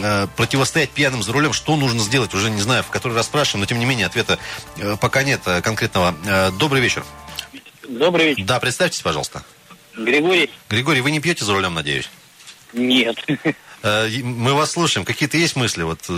э, 0.01 0.27
противостоять 0.37 0.91
пьяным 0.91 1.23
за 1.23 1.33
рулем? 1.33 1.53
Что 1.53 1.77
нужно 1.77 2.01
сделать? 2.01 2.35
Уже 2.35 2.51
не 2.51 2.61
знаю, 2.61 2.83
в 2.83 2.89
который 2.89 3.15
раз 3.15 3.27
спрашиваем, 3.27 3.61
но 3.61 3.67
тем 3.67 3.79
не 3.79 3.85
менее 3.85 4.07
ответа 4.07 4.39
э, 4.77 4.97
пока 5.01 5.23
нет 5.23 5.41
э, 5.47 5.61
конкретного. 5.63 6.15
Э, 6.27 6.51
добрый 6.51 6.83
вечер. 6.83 7.05
Добрый 7.89 8.29
вечер. 8.31 8.45
Да, 8.45 8.61
представьтесь, 8.61 9.01
пожалуйста. 9.01 9.43
Григорий. 9.97 10.51
Григорий, 10.69 11.01
вы 11.01 11.11
не 11.11 11.21
пьете 11.21 11.45
за 11.45 11.53
рулем, 11.53 11.75
надеюсь? 11.75 12.09
Нет. 12.73 13.17
Э, 13.85 14.09
мы 14.23 14.55
вас 14.55 14.71
слушаем. 14.71 15.05
Какие-то 15.05 15.37
есть 15.37 15.57
мысли? 15.57 15.83
Вот 15.83 16.09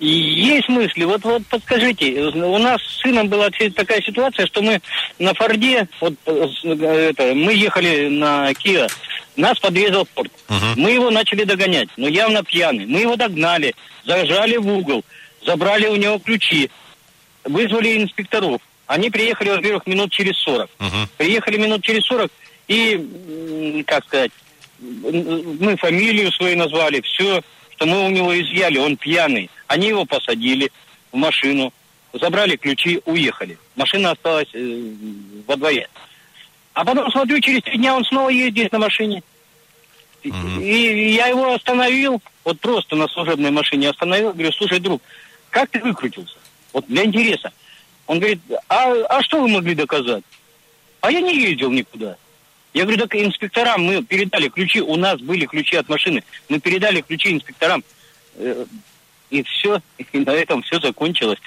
э, 0.00 0.04
есть 0.04 0.68
мысли. 0.68 1.04
Вот, 1.04 1.22
вот 1.24 1.46
подскажите, 1.46 2.20
у 2.20 2.58
нас 2.58 2.80
с 2.82 3.00
сыном 3.00 3.28
была 3.28 3.50
такая 3.74 4.00
ситуация, 4.02 4.46
что 4.46 4.62
мы 4.62 4.80
на 5.18 5.34
Форде, 5.34 5.88
вот 6.00 6.14
это, 6.26 7.34
мы 7.34 7.54
ехали 7.54 8.08
на 8.08 8.52
Киа, 8.54 8.88
нас 9.36 9.58
подрезал 9.58 10.06
Форд. 10.14 10.30
Uh-huh. 10.48 10.74
Мы 10.76 10.90
его 10.92 11.10
начали 11.10 11.44
догонять, 11.44 11.88
но 11.96 12.08
явно 12.08 12.42
пьяный. 12.42 12.86
Мы 12.86 13.00
его 13.00 13.16
догнали, 13.16 13.74
зажали 14.04 14.56
в 14.56 14.66
угол, 14.66 15.04
забрали 15.44 15.86
у 15.86 15.96
него 15.96 16.18
ключи, 16.18 16.70
вызвали 17.44 18.02
инспекторов. 18.02 18.60
Они 18.86 19.08
приехали, 19.08 19.50
во-первых, 19.50 19.86
минут 19.86 20.10
через 20.10 20.36
40. 20.38 20.68
Uh-huh. 20.78 21.08
Приехали 21.16 21.58
минут 21.58 21.82
через 21.82 22.04
40 22.04 22.30
и, 22.68 23.84
как 23.86 24.04
сказать, 24.04 24.32
мы 24.80 25.76
фамилию 25.76 26.32
свою 26.32 26.56
назвали, 26.56 27.00
все, 27.02 27.42
что 27.74 27.86
мы 27.86 28.06
у 28.06 28.10
него 28.10 28.38
изъяли, 28.38 28.78
он 28.78 28.96
пьяный. 28.96 29.50
Они 29.70 29.86
его 29.86 30.04
посадили 30.04 30.72
в 31.12 31.16
машину, 31.16 31.72
забрали 32.12 32.56
ключи, 32.56 33.00
уехали. 33.04 33.56
Машина 33.76 34.10
осталась 34.10 34.48
э, 34.52 34.90
во 35.46 35.54
дворе. 35.54 35.86
А 36.72 36.84
потом 36.84 37.08
смотрю, 37.12 37.38
через 37.38 37.62
три 37.62 37.78
дня 37.78 37.94
он 37.94 38.04
снова 38.04 38.30
ездит 38.30 38.72
на 38.72 38.80
машине. 38.80 39.22
Мгм. 40.24 40.60
И 40.60 41.12
я 41.12 41.28
его 41.28 41.54
остановил, 41.54 42.20
вот 42.44 42.58
просто 42.58 42.96
на 42.96 43.06
служебной 43.06 43.52
машине 43.52 43.90
остановил, 43.90 44.32
говорю, 44.32 44.50
слушай, 44.50 44.80
друг, 44.80 45.00
как 45.50 45.70
ты 45.70 45.78
выкрутился? 45.78 46.34
Вот 46.72 46.86
для 46.88 47.04
интереса. 47.04 47.52
Он 48.08 48.18
говорит, 48.18 48.40
а, 48.68 48.92
а 49.08 49.22
что 49.22 49.40
вы 49.40 49.46
могли 49.46 49.76
доказать? 49.76 50.24
А 51.00 51.12
я 51.12 51.20
не 51.20 51.40
ездил 51.40 51.70
никуда. 51.70 52.16
Я 52.74 52.82
говорю, 52.82 53.02
так 53.02 53.14
инспекторам 53.14 53.84
мы 53.84 54.02
передали 54.02 54.48
ключи, 54.48 54.80
у 54.80 54.96
нас 54.96 55.20
были 55.20 55.46
ключи 55.46 55.76
от 55.76 55.88
машины, 55.88 56.24
мы 56.48 56.58
передали 56.58 57.02
ключи 57.02 57.30
инспекторам. 57.30 57.84
И 59.30 59.42
все, 59.44 59.80
и 60.12 60.18
на 60.18 60.30
этом 60.30 60.62
все 60.62 60.80
закончилось. 60.80 61.38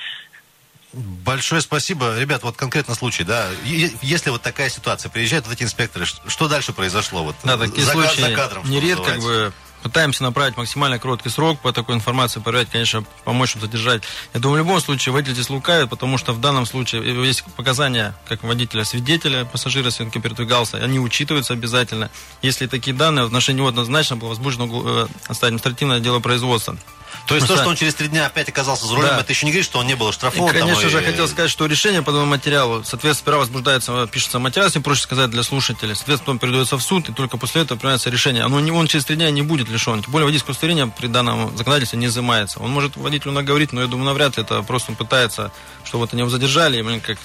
Большое 0.94 1.62
спасибо. 1.62 2.20
Ребят, 2.20 2.44
вот 2.44 2.56
конкретно 2.56 2.94
случай, 2.94 3.24
да, 3.24 3.50
если 3.66 4.30
вот 4.30 4.44
такая 4.44 4.70
ситуация, 4.70 5.10
приезжают 5.10 5.48
вот 5.48 5.56
эти 5.56 5.64
инспекторы, 5.64 6.06
что 6.06 6.48
дальше 6.48 6.72
произошло? 6.72 7.24
Вот, 7.24 7.36
Да, 7.44 7.58
такие 7.58 7.84
за, 7.84 7.94
случаи 7.94 8.22
за 8.22 8.36
кадром, 8.36 8.70
нередко 8.70 9.04
как 9.04 9.20
бы 9.22 9.54
пытаемся 9.84 10.24
направить 10.24 10.56
максимально 10.56 10.98
короткий 10.98 11.30
срок 11.30 11.60
по 11.60 11.74
такой 11.74 11.96
информации, 11.96 12.40
проверять, 12.40 12.70
конечно, 12.70 13.04
помочь 13.26 13.56
им 13.56 13.62
задержать. 13.62 14.04
Я 14.34 14.40
думаю, 14.40 14.64
в 14.64 14.66
любом 14.68 14.80
случае 14.82 15.14
водитель 15.14 15.34
здесь 15.34 15.50
лукавит, 15.50 15.90
потому 15.90 16.18
что 16.18 16.32
в 16.32 16.40
данном 16.40 16.66
случае 16.66 17.04
э, 17.04 17.26
есть 17.26 17.44
показания 17.58 18.16
как 18.28 18.44
водителя 18.44 18.86
свидетеля, 18.86 19.46
пассажира, 19.46 19.90
с 19.90 19.98
кем 19.98 20.10
передвигался, 20.22 20.78
они 20.78 21.00
учитываются 21.00 21.54
обязательно. 21.54 22.10
Если 22.42 22.66
такие 22.68 22.96
данные, 22.96 23.26
в 23.26 23.28
отношении 23.28 23.58
него 23.58 23.68
однозначно 23.68 24.16
было 24.16 24.30
возбуждено 24.30 24.68
э, 24.86 25.08
административное 25.28 26.00
дело 26.00 26.20
производства. 26.20 26.78
То 27.28 27.36
есть 27.36 27.48
то, 27.48 27.56
что 27.56 27.68
он 27.70 27.76
через 27.76 27.96
три 27.96 28.08
дня 28.08 28.26
опять 28.26 28.50
оказался 28.50 28.86
за 28.86 28.96
рулем, 28.96 29.10
Да. 29.10 29.20
это 29.20 29.32
еще 29.32 29.46
не 29.46 29.52
говорит, 29.52 29.66
что 29.66 29.80
он 29.80 29.88
не 29.88 29.96
был 29.96 30.08
И, 30.08 30.10
оштрафован. 30.10 30.52
там, 30.54 30.62
конечно 30.62 30.88
и- 30.88 30.90
же, 30.90 31.02
хотел 31.02 31.28
сказать, 31.28 31.50
что 31.52 31.66
решение 31.66 32.02
по 32.02 32.10
этому 32.10 32.26
материалу, 32.26 32.84
соответственно, 32.84 33.14
сперва 33.14 33.40
возбуждается, 33.40 34.08
пишется 34.08 34.40
материал, 34.40 34.68
если 34.68 34.80
проще 34.80 35.02
сказать, 35.04 35.30
для 35.30 35.44
слушателей, 35.44 35.96
соответственно, 35.96 36.36
потом 36.36 36.40
передается 36.40 36.78
в 36.78 36.82
суд, 36.82 37.10
и 37.10 37.14
только 37.14 37.38
после 37.38 37.62
этого 37.62 37.78
принимается 37.78 38.10
решение. 38.10 38.44
Оно 38.44 38.58
он 38.58 38.88
через 38.88 39.06
три 39.06 39.16
дня 39.16 39.30
не 39.32 39.42
будет 39.42 39.70
лишен. 39.70 40.02
Тем 40.04 40.12
более 40.12 40.26
водительское 40.26 40.52
удостоверение 40.54 40.88
при 40.88 41.08
данном 41.08 41.56
законодательстве 41.58 42.00
не 42.00 42.08
изымается. 42.08 42.60
Он 42.60 42.72
может 42.72 42.96
водителю 42.98 43.32
наговорить, 43.34 43.72
но 43.74 43.82
я 43.82 43.88
думаю, 43.88 44.06
навряд 44.08 44.38
ли 44.38 44.44
это 44.44 44.62
просто 44.64 44.92
он 44.92 44.96
пытается, 44.98 45.52
чтобы 45.86 46.04
вот 46.04 46.14
они 46.14 46.22
его 46.22 46.30
задержали, 46.30 46.80
и, 46.82 47.00
как 47.00 47.18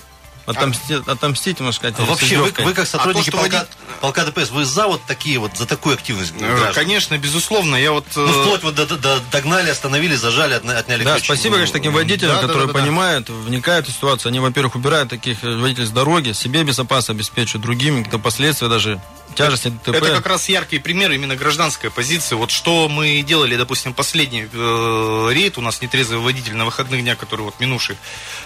отомстить, 0.57 1.07
отомстить, 1.07 1.61
можно 1.61 1.73
сказать, 1.73 1.95
А 1.99 2.05
Вообще, 2.05 2.39
вы, 2.39 2.53
вы 2.65 2.75
как 2.75 2.87
сотрудники 2.87 3.29
что 3.29 3.39
полка, 3.39 3.57
водитель- 3.59 4.01
полка 4.01 4.25
ДПС, 4.25 4.51
вы 4.51 4.65
за 4.65 4.87
вот 4.87 5.01
такие 5.07 5.39
вот, 5.39 5.57
за 5.57 5.67
такую 5.67 5.95
активность 5.95 6.33
Э, 6.39 6.47
граждан? 6.57 6.75
Конечно, 6.75 7.19
безусловно. 7.19 7.77
Я 7.77 7.93
вот... 7.93 8.05
э, 8.17 8.21
Ну, 8.21 8.29
вплоть 8.43 8.63
вот 8.63 8.75
до- 8.75 8.87
до- 8.87 8.97
до- 8.97 9.21
догнали, 9.31 9.71
остановили, 9.71 10.15
зажали, 10.15 10.55
отня- 10.55 10.77
отняли 10.79 11.05
Да, 11.05 11.15
ключи. 11.15 11.27
спасибо, 11.27 11.51
Ну, 11.51 11.55
конечно, 11.57 11.73
таким 11.79 11.93
водителям, 11.93 12.37
да, 12.37 12.43
да, 12.43 12.47
которые 12.49 12.67
да, 12.67 12.73
да, 12.73 12.79
да. 12.79 12.85
понимают, 12.85 13.29
вникают 13.29 13.89
в 13.89 13.93
ситуацию. 13.93 14.31
Они, 14.31 14.41
во-первых, 14.41 14.75
убирают 14.77 15.11
таких 15.11 15.45
э, 15.45 15.55
водителей 15.57 15.87
с 15.87 15.91
дороги, 15.91 16.33
себе 16.33 16.63
безопасность 16.65 17.11
обеспечивают, 17.11 17.63
другим 17.63 17.99
какие-то 17.99 18.19
последствия 18.19 18.69
даже 18.69 19.01
тяжести 19.35 19.69
ДТП. 19.69 19.89
Это 19.97 20.15
как 20.17 20.27
раз 20.27 20.49
яркий 20.49 20.79
пример 20.79 21.13
именно 21.13 21.37
гражданской 21.37 21.91
позиции. 21.91 22.35
Вот 22.35 22.51
что 22.51 22.89
мы 22.89 23.23
делали, 23.23 23.57
допустим, 23.57 23.93
последний 23.95 24.49
э, 24.53 25.29
рейд, 25.33 25.59
у 25.59 25.61
нас 25.61 25.81
нетрезвый 25.83 26.19
водитель 26.19 26.55
на 26.57 26.65
выходных 26.65 27.03
днях, 27.03 27.19
который 27.19 27.43
вот 27.43 27.61
минувший 27.61 27.97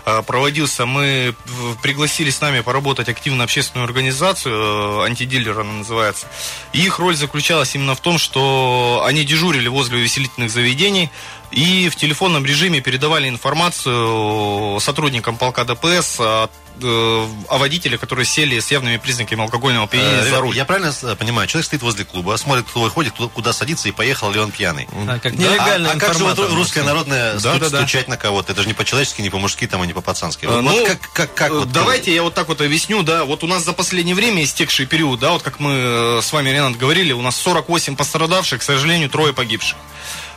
э, 0.05 0.23
проводился, 0.27 0.85
мы 0.85 1.35
в- 1.47 1.77
пригласили 1.93 2.31
с 2.31 2.41
нами 2.41 2.61
поработать 2.61 3.11
активно 3.11 3.45
общественную 3.45 3.85
организацию, 3.85 4.55
э, 4.55 5.05
антидилер 5.05 5.61
она 5.61 5.75
называется. 5.75 6.27
И 6.73 6.81
их 6.81 6.99
роль 6.99 7.15
заключалась 7.15 7.75
именно 7.75 7.95
в 7.95 8.01
том, 8.01 8.17
что 8.17 9.03
они 9.07 9.27
дежурили 9.27 9.69
возле 9.69 9.99
увеселительных 9.99 10.51
заведений, 10.51 11.11
и 11.53 11.89
в 11.91 11.97
телефонном 11.97 12.45
режиме 12.47 12.81
передавали 12.81 13.29
информацию 13.29 14.81
сотрудникам 14.81 15.37
полка 15.37 15.65
ДПС 15.65 16.19
о, 16.19 16.49
э, 16.81 17.27
о 17.49 17.59
водителе, 17.59 17.99
которые 17.99 18.25
сели 18.25 18.59
с 18.59 18.71
явными 18.71 18.97
признаками 18.97 19.43
алкогольного 19.43 19.85
опьянения 19.85 20.23
Э, 20.23 20.31
за 20.31 20.41
руль. 20.41 20.57
Я 20.57 20.65
правильно 20.65 20.93
э, 21.03 21.15
понимаю, 21.15 21.47
человек 21.49 21.67
стоит 21.67 21.83
возле 21.83 22.05
клуба, 22.05 22.37
смотрит, 22.37 22.65
кто 22.67 22.81
выходит, 22.81 23.13
куда 23.13 23.53
садится 23.53 23.89
и 23.89 23.93
поехал 23.93 24.33
ли 24.33 24.41
он 24.41 24.51
пьяный. 24.51 24.89
Да, 25.07 25.19
как 25.19 25.37
Да, 25.37 25.55
а, 25.59 25.93
а 25.93 25.99
как 25.99 26.15
же 26.15 26.25
вот 26.25 26.39
русская 26.39 26.85
народная 26.85 27.35
Да, 27.35 27.55
стуч- 27.55 27.61
да, 27.61 27.69
да. 27.69 27.79
стучать 27.79 28.09
на 28.09 28.17
кого-то? 28.17 28.53
Это 28.53 28.63
же 28.63 28.69
не 28.69 28.75
по-человечески, 28.75 29.21
не 29.21 29.31
по-мужски, 29.31 29.67
там, 29.67 29.85
и 29.85 29.87
не 29.87 29.93
по-пацански. 29.93 30.47
Вот 30.47 30.63
ну, 30.63 30.87
как, 30.87 31.01
как, 31.13 31.35
как 31.35 31.51
вот, 31.51 31.71
Давайте 31.71 32.15
я 32.15 32.23
вот 32.23 32.35
так 32.35 32.49
вот 32.49 32.61
объясню, 32.63 33.03
да, 33.03 33.25
вот 33.25 33.45
у 33.45 33.47
нас 33.47 33.65
за 33.65 33.75
последнее 33.75 34.15
время 34.15 34.43
истекший 34.43 34.87
период, 34.87 35.21
да, 35.21 35.33
вот 35.33 35.43
как 35.43 35.61
мы 35.61 36.21
с 36.23 36.33
вами, 36.33 36.49
Ренат, 36.49 36.77
говорили, 36.79 37.13
у 37.13 37.21
нас 37.21 37.37
48 37.37 37.97
пострадавших, 37.97 38.61
к 38.61 38.63
сожалению, 38.63 39.11
трое 39.11 39.35
погибших. 39.35 39.77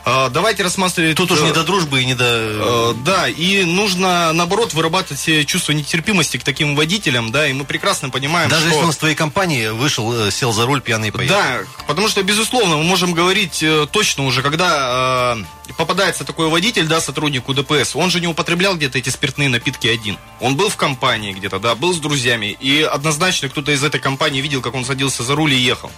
Э, 0.04 0.28
Давайте 0.30 0.62
рассматривать... 0.62 1.16
Тут 1.16 1.32
уже 1.32 1.44
э, 1.44 1.46
не 1.48 1.52
до 1.52 1.64
дружбы 1.64 2.02
и 2.02 2.04
не 2.04 2.14
до... 2.14 2.24
Э, 2.24 2.94
Да, 3.04 3.28
и 3.28 3.64
нужно, 3.64 4.32
наоборот, 4.32 4.72
вырабатывать 4.72 5.46
чувство 5.46 5.72
нетерпимости 5.72 6.36
к 6.36 6.44
таким 6.44 6.76
водителям, 6.76 7.32
да, 7.32 7.48
и 7.48 7.52
мы 7.52 7.64
прекрасно 7.64 8.10
понимаем, 8.10 8.48
Даже 8.48 8.62
что... 8.62 8.70
если 8.70 8.84
он 8.86 8.92
с 8.92 8.96
твоей 8.96 9.14
компании 9.16 9.68
вышел, 9.68 10.12
э, 10.12 10.30
сел 10.30 10.52
за 10.52 10.64
руль 10.66 10.80
пьяный 10.80 11.08
и 11.08 11.10
поехал. 11.10 11.36
Да, 11.36 11.58
потому 11.86 12.08
что, 12.08 12.22
безусловно, 12.22 12.76
мы 12.76 12.84
можем 12.84 13.12
говорить 13.12 13.62
э, 13.62 13.86
точно 13.90 14.26
уже, 14.26 14.42
когда 14.42 15.36
э, 15.38 15.44
попадается 15.76 16.24
такой 16.24 16.48
водитель, 16.48 16.86
да, 16.86 17.00
сотруднику 17.00 17.54
ДПС, 17.54 17.96
он 17.96 18.10
же 18.10 18.20
не 18.20 18.26
употреблял 18.26 18.76
где-то 18.76 18.98
эти 18.98 19.08
спиртные 19.08 19.48
напитки 19.48 19.86
один. 19.86 20.18
Он 20.40 20.56
был 20.56 20.68
в 20.68 20.76
компании 20.76 21.32
где-то, 21.32 21.58
да, 21.58 21.74
был 21.74 21.94
с 21.94 21.98
друзьями, 21.98 22.56
и 22.60 22.82
однозначно 22.82 23.48
кто-то 23.48 23.72
из 23.72 23.82
этой 23.82 24.00
компании 24.00 24.40
видел, 24.40 24.60
как 24.60 24.74
он 24.74 24.84
садился 24.84 25.22
за 25.22 25.34
руль 25.34 25.54
и 25.54 25.56
ехал. 25.56 25.90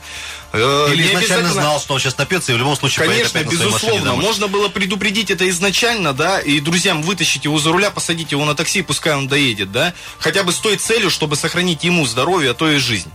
Э, 0.52 0.88
Или 0.92 1.02
не 1.02 1.08
изначально 1.10 1.52
знал, 1.52 1.80
что 1.80 1.94
он 1.94 2.00
сейчас 2.00 2.16
напьется, 2.16 2.52
и 2.52 2.54
в 2.54 2.58
любом 2.58 2.76
случае 2.76 3.06
Конечно, 3.06 3.42
безусловно. 3.44 4.14
Можно 4.14 4.48
было 4.48 4.68
предупредить 4.68 5.30
это 5.30 5.48
изначально, 5.50 6.12
да, 6.12 6.40
и 6.40 6.60
друзьям 6.60 7.02
вытащить 7.02 7.44
его 7.44 7.58
за 7.58 7.70
руля, 7.70 7.90
посадить 7.90 8.32
его 8.32 8.44
на 8.44 8.54
такси, 8.54 8.82
пускай 8.82 9.14
он 9.14 9.28
доедет, 9.28 9.72
да. 9.72 9.92
Хотя 10.18 10.42
бы 10.42 10.52
с 10.52 10.56
той 10.56 10.76
целью, 10.76 11.10
чтобы 11.10 11.36
сохранить 11.36 11.84
ему 11.84 12.06
здоровье, 12.06 12.52
а 12.52 12.54
то 12.54 12.70
и 12.70 12.78
жизнь. 12.78 13.10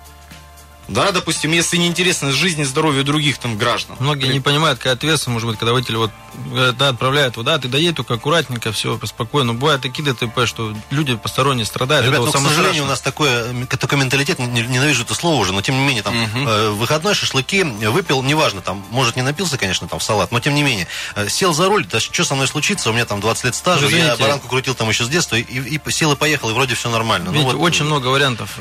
Да, 0.87 1.11
допустим, 1.11 1.51
если 1.51 1.77
не 1.77 1.87
интересно 1.87 2.31
жизнь 2.31 2.59
и 2.61 2.65
здоровье 2.65 3.03
других 3.03 3.37
там 3.37 3.57
граждан. 3.57 3.95
Многие 3.99 4.27
не 4.33 4.39
понимают, 4.39 4.79
какая 4.79 4.93
ответственность 4.93 5.33
может 5.33 5.47
быть, 5.49 5.57
когда 5.57 5.73
водитель 5.73 5.95
вот, 5.95 6.11
э, 6.53 6.73
да, 6.77 6.89
отправляет 6.89 7.35
туда, 7.35 7.57
ты 7.57 7.67
доедь 7.69 7.95
только 7.95 8.15
аккуратненько, 8.15 8.71
все 8.71 8.99
спокойно. 9.05 9.53
Бывают 9.53 9.81
такие 9.81 10.03
ДТП, 10.03 10.45
что 10.45 10.75
люди 10.89 11.15
посторонние 11.15 11.65
страдают. 11.65 12.05
Ребят, 12.05 12.19
ну, 12.19 12.31
к 12.31 12.31
сожалению, 12.31 12.83
у 12.83 12.87
страшное. 12.87 12.89
нас 12.89 13.01
такое, 13.01 13.65
такой 13.67 13.97
менталитет, 13.97 14.39
не- 14.39 14.61
ненавижу 14.61 15.03
это 15.03 15.15
слово 15.15 15.39
уже, 15.39 15.53
но 15.53 15.61
тем 15.61 15.75
не 15.75 15.85
менее, 15.85 16.03
там, 16.03 16.15
э, 16.15 16.69
выходной, 16.71 17.13
шашлыки, 17.13 17.63
выпил, 17.63 18.21
неважно, 18.21 18.61
там, 18.61 18.83
может, 18.91 19.15
не 19.15 19.21
напился, 19.21 19.57
конечно, 19.57 19.87
там, 19.87 19.99
в 19.99 20.03
салат, 20.03 20.31
но 20.31 20.39
тем 20.39 20.53
не 20.53 20.63
менее, 20.63 20.87
э, 21.15 21.29
сел 21.29 21.53
за 21.53 21.67
руль, 21.67 21.85
да 21.85 21.99
что 21.99 22.23
со 22.25 22.35
мной 22.35 22.47
случится, 22.47 22.89
у 22.89 22.93
меня 22.93 23.05
там 23.05 23.21
20 23.21 23.45
лет 23.45 23.55
стажа, 23.55 23.85
Вы 23.85 23.93
я 23.93 24.15
баранку 24.17 24.47
крутил 24.49 24.75
там 24.75 24.89
еще 24.89 25.05
с 25.05 25.09
детства, 25.09 25.35
и, 25.37 25.41
и 25.41 25.79
сел 25.91 26.11
и 26.11 26.15
поехал, 26.15 26.49
и 26.49 26.53
вроде 26.53 26.75
все 26.75 26.89
нормально. 26.89 27.27
Ну, 27.31 27.37
Видите, 27.37 27.55
вот, 27.55 27.63
очень 27.63 27.85
много 27.85 28.07
вариантов. 28.07 28.59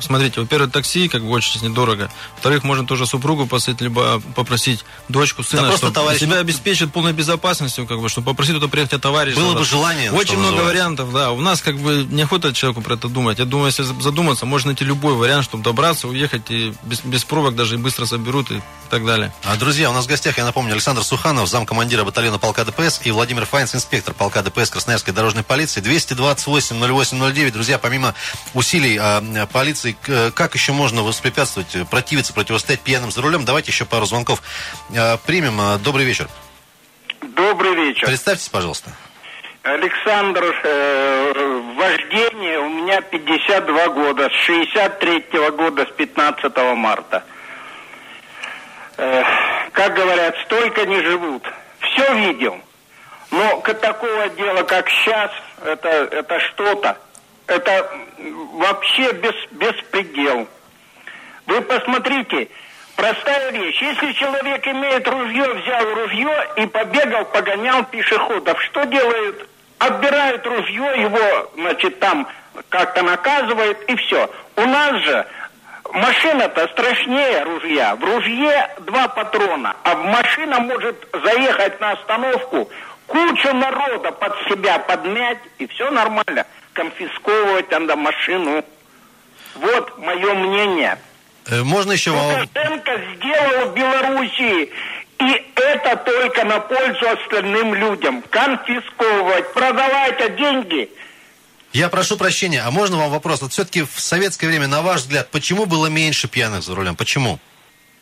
Смотрите, 0.00 0.40
во-первых, 0.40 0.70
такси, 0.70 1.08
как 1.08 1.22
бы 1.22 1.30
очень 1.30 1.47
недорого. 1.56 2.10
Во-вторых, 2.34 2.64
можно 2.64 2.86
тоже 2.86 3.06
супругу 3.06 3.46
посадить, 3.46 3.80
либо 3.80 4.20
попросить 4.34 4.84
дочку, 5.08 5.42
сына, 5.42 5.62
просто 5.62 5.78
чтобы 5.86 5.94
товарищ, 5.94 6.20
себя 6.20 6.38
обеспечить 6.38 6.92
полной 6.92 7.12
безопасностью, 7.12 7.86
как 7.86 8.00
бы, 8.00 8.08
чтобы 8.08 8.26
попросить 8.26 8.54
туда 8.54 8.68
приехать 8.68 8.94
а 8.94 8.98
товарища. 8.98 9.38
Было 9.38 9.54
да. 9.54 9.60
бы 9.60 9.64
желание, 9.64 10.12
Очень 10.12 10.38
много 10.38 10.56
называется. 10.56 10.72
вариантов, 10.72 11.12
да. 11.12 11.30
У 11.32 11.40
нас 11.40 11.60
как 11.62 11.78
бы 11.78 12.06
неохота 12.10 12.52
человеку 12.52 12.82
про 12.82 12.94
это 12.94 13.08
думать. 13.08 13.38
Я 13.38 13.44
думаю, 13.44 13.66
если 13.66 13.82
задуматься, 13.82 14.46
можно 14.46 14.68
найти 14.68 14.84
любой 14.84 15.14
вариант, 15.14 15.44
чтобы 15.44 15.62
добраться, 15.62 16.08
уехать 16.08 16.50
и 16.50 16.72
без, 16.82 17.00
без 17.00 17.24
пробок 17.24 17.54
даже 17.54 17.74
и 17.74 17.78
быстро 17.78 18.04
соберут 18.06 18.50
и 18.50 18.60
так 18.90 19.04
далее. 19.04 19.32
А, 19.44 19.56
Друзья, 19.56 19.90
у 19.90 19.92
нас 19.92 20.04
в 20.04 20.08
гостях, 20.08 20.38
я 20.38 20.44
напомню, 20.44 20.72
Александр 20.72 21.02
Суханов, 21.02 21.48
замкомандира 21.48 22.04
батальона 22.04 22.38
полка 22.38 22.64
ДПС, 22.64 23.00
и 23.04 23.10
Владимир 23.10 23.44
Файнц, 23.46 23.74
инспектор 23.74 24.14
полка 24.14 24.42
ДПС 24.42 24.70
Красноярской 24.70 25.12
дорожной 25.12 25.42
полиции. 25.44 25.80
228-08-09. 25.82 27.52
Друзья, 27.52 27.78
помимо 27.78 28.14
усилий 28.54 28.96
а, 29.00 29.46
полиции, 29.46 29.96
к- 30.00 30.30
как 30.32 30.54
еще 30.54 30.72
можно 30.72 31.02
воспрепятствовать, 31.02 31.37
э, 31.74 31.84
противиться, 31.84 32.32
противостоять 32.32 32.80
пьяным 32.80 33.10
за 33.10 33.22
рулем? 33.22 33.44
Давайте 33.44 33.70
еще 33.70 33.84
пару 33.84 34.06
звонков 34.06 34.42
а, 34.96 35.16
примем. 35.18 35.60
А, 35.60 35.78
Добрый 35.78 36.04
вечер. 36.04 36.28
Добрый 37.22 37.74
вечер. 37.74 38.06
Представьтесь, 38.06 38.48
пожалуйста. 38.48 38.90
Александр, 39.62 40.44
э, 40.64 41.62
вождение 41.76 42.58
у 42.58 42.68
меня 42.68 43.00
52 43.00 43.88
года, 43.88 44.30
с 44.30 44.46
63 44.46 45.50
года, 45.50 45.84
с 45.84 45.90
15 45.96 46.56
марта. 46.74 47.22
Э, 48.96 49.22
как 49.72 49.94
говорят, 49.94 50.36
столько 50.46 50.86
не 50.86 51.00
живут. 51.02 51.42
Все 51.80 52.14
видел. 52.14 52.60
Но 53.30 53.60
к 53.60 53.74
такого 53.74 54.28
дела, 54.30 54.62
как 54.62 54.88
сейчас, 54.88 55.30
это, 55.64 55.88
это 55.88 56.40
что-то. 56.40 56.96
Это 57.46 57.90
вообще 58.54 59.12
без, 59.12 59.34
беспредел. 59.50 60.48
Вы 61.48 61.62
посмотрите, 61.62 62.48
простая 62.94 63.50
вещь. 63.52 63.80
Если 63.80 64.12
человек 64.12 64.68
имеет 64.68 65.08
ружье, 65.08 65.54
взял 65.54 65.94
ружье 65.94 66.48
и 66.56 66.66
побегал, 66.66 67.24
погонял 67.24 67.84
пешеходов, 67.84 68.62
что 68.64 68.84
делают? 68.84 69.48
Отбирают 69.78 70.46
ружье, 70.46 70.92
его, 71.00 71.50
значит, 71.54 71.98
там 72.00 72.28
как-то 72.68 73.02
наказывают, 73.02 73.82
и 73.88 73.96
все. 73.96 74.30
У 74.56 74.60
нас 74.60 75.02
же 75.02 75.26
машина-то 75.90 76.68
страшнее 76.68 77.44
ружья. 77.44 77.96
В 77.96 78.04
ружье 78.04 78.68
два 78.80 79.08
патрона, 79.08 79.74
а 79.84 79.94
машина 79.94 80.60
может 80.60 80.96
заехать 81.24 81.80
на 81.80 81.92
остановку, 81.92 82.68
кучу 83.06 83.54
народа 83.54 84.12
под 84.12 84.36
себя 84.48 84.80
подмять, 84.80 85.38
и 85.56 85.66
все 85.68 85.90
нормально. 85.90 86.44
Конфисковывать 86.74 87.70
надо 87.70 87.96
машину. 87.96 88.62
Вот 89.60 89.98
мое 89.98 90.34
мнение. 90.34 90.77
Э, 91.48 91.62
Можно 91.62 91.92
еще... 91.92 92.10
Лукашенко 92.10 93.00
сделал 93.16 93.70
в 93.70 93.74
Белоруссии. 93.74 94.70
И 95.18 95.46
это 95.56 95.96
только 95.96 96.44
на 96.44 96.60
пользу 96.60 97.08
остальным 97.08 97.74
людям. 97.74 98.22
Конфисковывать, 98.30 99.52
продавать, 99.52 100.20
а 100.20 100.28
деньги 100.28 100.88
Я 101.72 101.88
прошу 101.88 102.16
прощения, 102.16 102.62
а 102.62 102.70
можно 102.70 102.98
вам 102.98 103.10
вопрос? 103.10 103.42
Вот 103.42 103.52
все-таки 103.52 103.82
в 103.82 103.98
советское 104.00 104.46
время, 104.46 104.68
на 104.68 104.80
ваш 104.82 105.00
взгляд, 105.00 105.30
почему 105.30 105.66
было 105.66 105.86
меньше 105.86 106.28
пьяных 106.28 106.62
за 106.62 106.74
рулем? 106.74 106.94
Почему? 106.94 107.40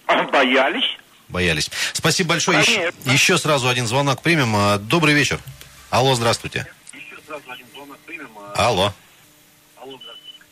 а, 0.07 0.23
боялись. 0.25 0.99
Боялись. 1.29 1.71
Спасибо 1.93 2.31
большое. 2.31 2.61
Еще, 2.61 2.93
еще 3.07 3.38
сразу 3.38 3.69
один 3.69 3.87
звонок 3.87 4.21
примем. 4.23 4.55
А, 4.55 4.79
Добрый 4.79 5.15
вечер. 5.15 5.41
Алло, 5.91 6.15
здравствуйте. 6.15 6.67
Алло. 8.55 8.93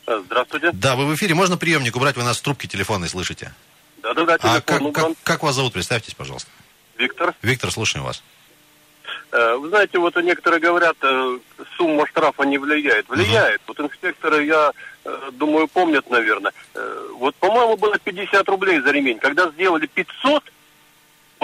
Здравствуйте. 0.07 0.71
Да, 0.73 0.97
вы 0.97 1.07
в 1.07 1.15
эфире. 1.15 1.35
Можно 1.35 1.57
приемник 1.57 1.97
убрать? 1.97 2.17
Вы 2.17 2.25
нас 2.25 2.39
в 2.39 2.43
трубке 2.43 2.69
телефонной 2.69 3.09
слышите. 3.09 3.53
Да-да-да, 4.03 4.35
А 4.35 4.39
телефон 4.39 4.63
как, 4.65 4.83
убран. 4.83 5.15
как, 5.15 5.23
как 5.25 5.43
вас 5.43 5.55
зовут? 5.55 5.73
Представьтесь, 5.73 6.15
пожалуйста. 6.15 6.51
Виктор. 6.99 7.35
Виктор, 7.43 7.71
слушаем 7.71 8.05
вас. 8.05 8.23
Э, 9.33 9.57
Вы 9.57 9.69
знаете, 9.71 9.99
вот 9.99 10.15
некоторые 10.23 10.61
говорят, 10.61 10.97
э, 11.03 11.39
сумма 11.77 12.07
штрафа 12.07 12.43
не 12.45 12.59
влияет. 12.59 13.09
Влияет. 13.09 13.63
Вот 13.67 13.81
инспекторы, 13.81 14.45
я 14.45 14.73
э, 15.05 15.31
думаю, 15.33 15.69
помнят, 15.69 16.09
наверное. 16.11 16.53
Э, 16.75 17.09
Вот, 17.15 17.35
по-моему, 17.37 17.77
было 17.77 17.99
50 17.99 18.47
рублей 18.49 18.81
за 18.81 18.91
ремень. 18.91 19.19
Когда 19.19 19.49
сделали 19.51 19.87
500, 19.87 20.45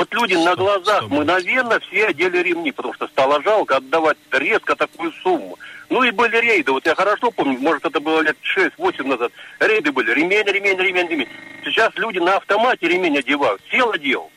вот 0.00 0.14
люди 0.14 0.32
на 0.32 0.56
глазах 0.56 1.10
мгновенно 1.10 1.78
все 1.80 2.06
одели 2.06 2.38
ремни, 2.38 2.72
потому 2.72 2.94
что 2.94 3.06
стало 3.08 3.42
жалко 3.42 3.76
отдавать 3.76 4.16
резко 4.30 4.74
такую 4.74 5.12
сумму. 5.22 5.58
Ну 5.90 6.02
и 6.02 6.10
были 6.10 6.38
рейды, 6.38 6.72
вот 6.72 6.86
я 6.86 6.94
хорошо 6.94 7.30
помню, 7.30 7.58
может 7.58 7.84
это 7.84 8.00
было 8.00 8.20
лет 8.20 8.36
6-8 8.56 9.06
назад, 9.06 9.30
рейды 9.58 9.92
были, 9.92 10.12
ремень, 10.12 10.46
ремень, 10.46 10.78
ремень, 10.78 11.06
ремень. 11.06 11.28
Сейчас 11.64 11.94
люди 11.96 12.18
на 12.18 12.36
автомате 12.36 12.88
ремень 12.88 13.18
одевают, 13.18 13.60
сел 13.70 13.90
одел. 13.90 14.30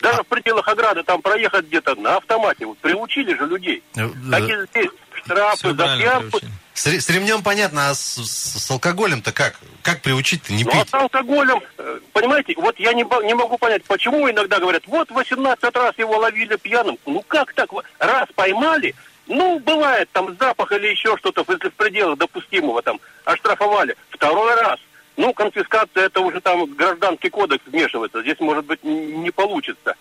Даже 0.00 0.22
в 0.22 0.26
пределах 0.26 0.66
ограды 0.68 1.02
там 1.02 1.20
проехать 1.20 1.66
где-то 1.66 1.94
на 1.96 2.16
автомате, 2.16 2.64
вот 2.64 2.78
приучили 2.78 3.36
же 3.36 3.46
людей. 3.46 3.82
Э, 3.96 4.08
Так 4.30 4.42
э, 4.42 4.46
и 4.46 4.66
здесь 4.70 4.90
штрафы 5.22 5.74
за 5.74 5.98
пьянку. 5.98 6.40
С, 6.76 6.86
с 6.86 7.08
ремнем 7.08 7.42
понятно, 7.42 7.88
а 7.88 7.94
с, 7.94 8.16
с- 8.16 8.70
алкоголем-то 8.70 9.32
как? 9.32 9.58
Как 9.82 10.02
приучить-то 10.02 10.52
не 10.52 10.62
Ну 10.64 10.70
а 10.70 10.74
пить? 10.84 10.90
с 10.90 10.94
алкоголем, 10.94 11.62
э, 11.78 12.00
понимаете, 12.12 12.54
вот 12.58 12.78
я 12.78 12.92
не, 12.92 13.02
не 13.24 13.34
могу 13.34 13.56
понять, 13.56 13.82
почему 13.84 14.28
иногда 14.30 14.58
говорят, 14.60 14.82
вот 14.86 15.10
18 15.10 15.74
раз 15.74 15.94
его 15.96 16.18
ловили 16.18 16.56
пьяным. 16.56 16.98
Ну 17.06 17.22
как 17.26 17.54
так? 17.54 17.70
Раз 17.98 18.28
поймали, 18.34 18.94
ну 19.26 19.58
бывает 19.58 20.10
там 20.12 20.36
запах 20.38 20.70
или 20.72 20.88
еще 20.88 21.16
что-то, 21.16 21.46
если 21.48 21.70
в 21.70 21.74
пределах 21.74 22.18
допустимого 22.18 22.82
там 22.82 23.00
оштрафовали. 23.24 23.96
Второй 24.10 24.54
раз. 24.60 24.78
Ну, 25.16 25.32
конфискация, 25.32 26.04
это 26.06 26.20
уже 26.20 26.42
там 26.42 26.66
гражданский 26.74 27.30
кодекс 27.30 27.64
вмешивается. 27.64 28.20
Здесь, 28.20 28.38
может 28.38 28.66
быть, 28.66 28.84
не 28.84 29.30
получится. 29.30 29.94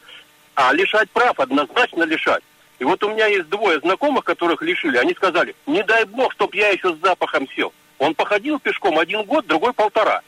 А 0.55 0.74
лишать 0.74 1.10
прав 1.12 1.39
однозначно 1.39 2.03
лишать. 2.03 2.44
И 2.79 2.84
вот 2.84 3.03
у 3.03 3.10
меня 3.10 3.27
есть 3.27 3.50
двое 3.50 3.79
знакомых, 3.79 4.25
которых 4.25 4.62
лишили. 4.62 4.98
Они 4.98 5.13
сказали, 5.13 5.55
не 5.65 5.84
дай 5.84 6.05
бог, 6.05 6.34
чтоб 6.34 6.53
я 6.53 6.70
еще 6.70 6.94
с 6.94 7.00
запахом 7.00 7.48
сел. 7.55 7.74
Он 8.00 8.13
походил 8.13 8.60
пешком 8.60 9.00
один 9.00 9.24
год, 9.24 9.48
другой 9.48 9.74
полтора. 9.74 10.22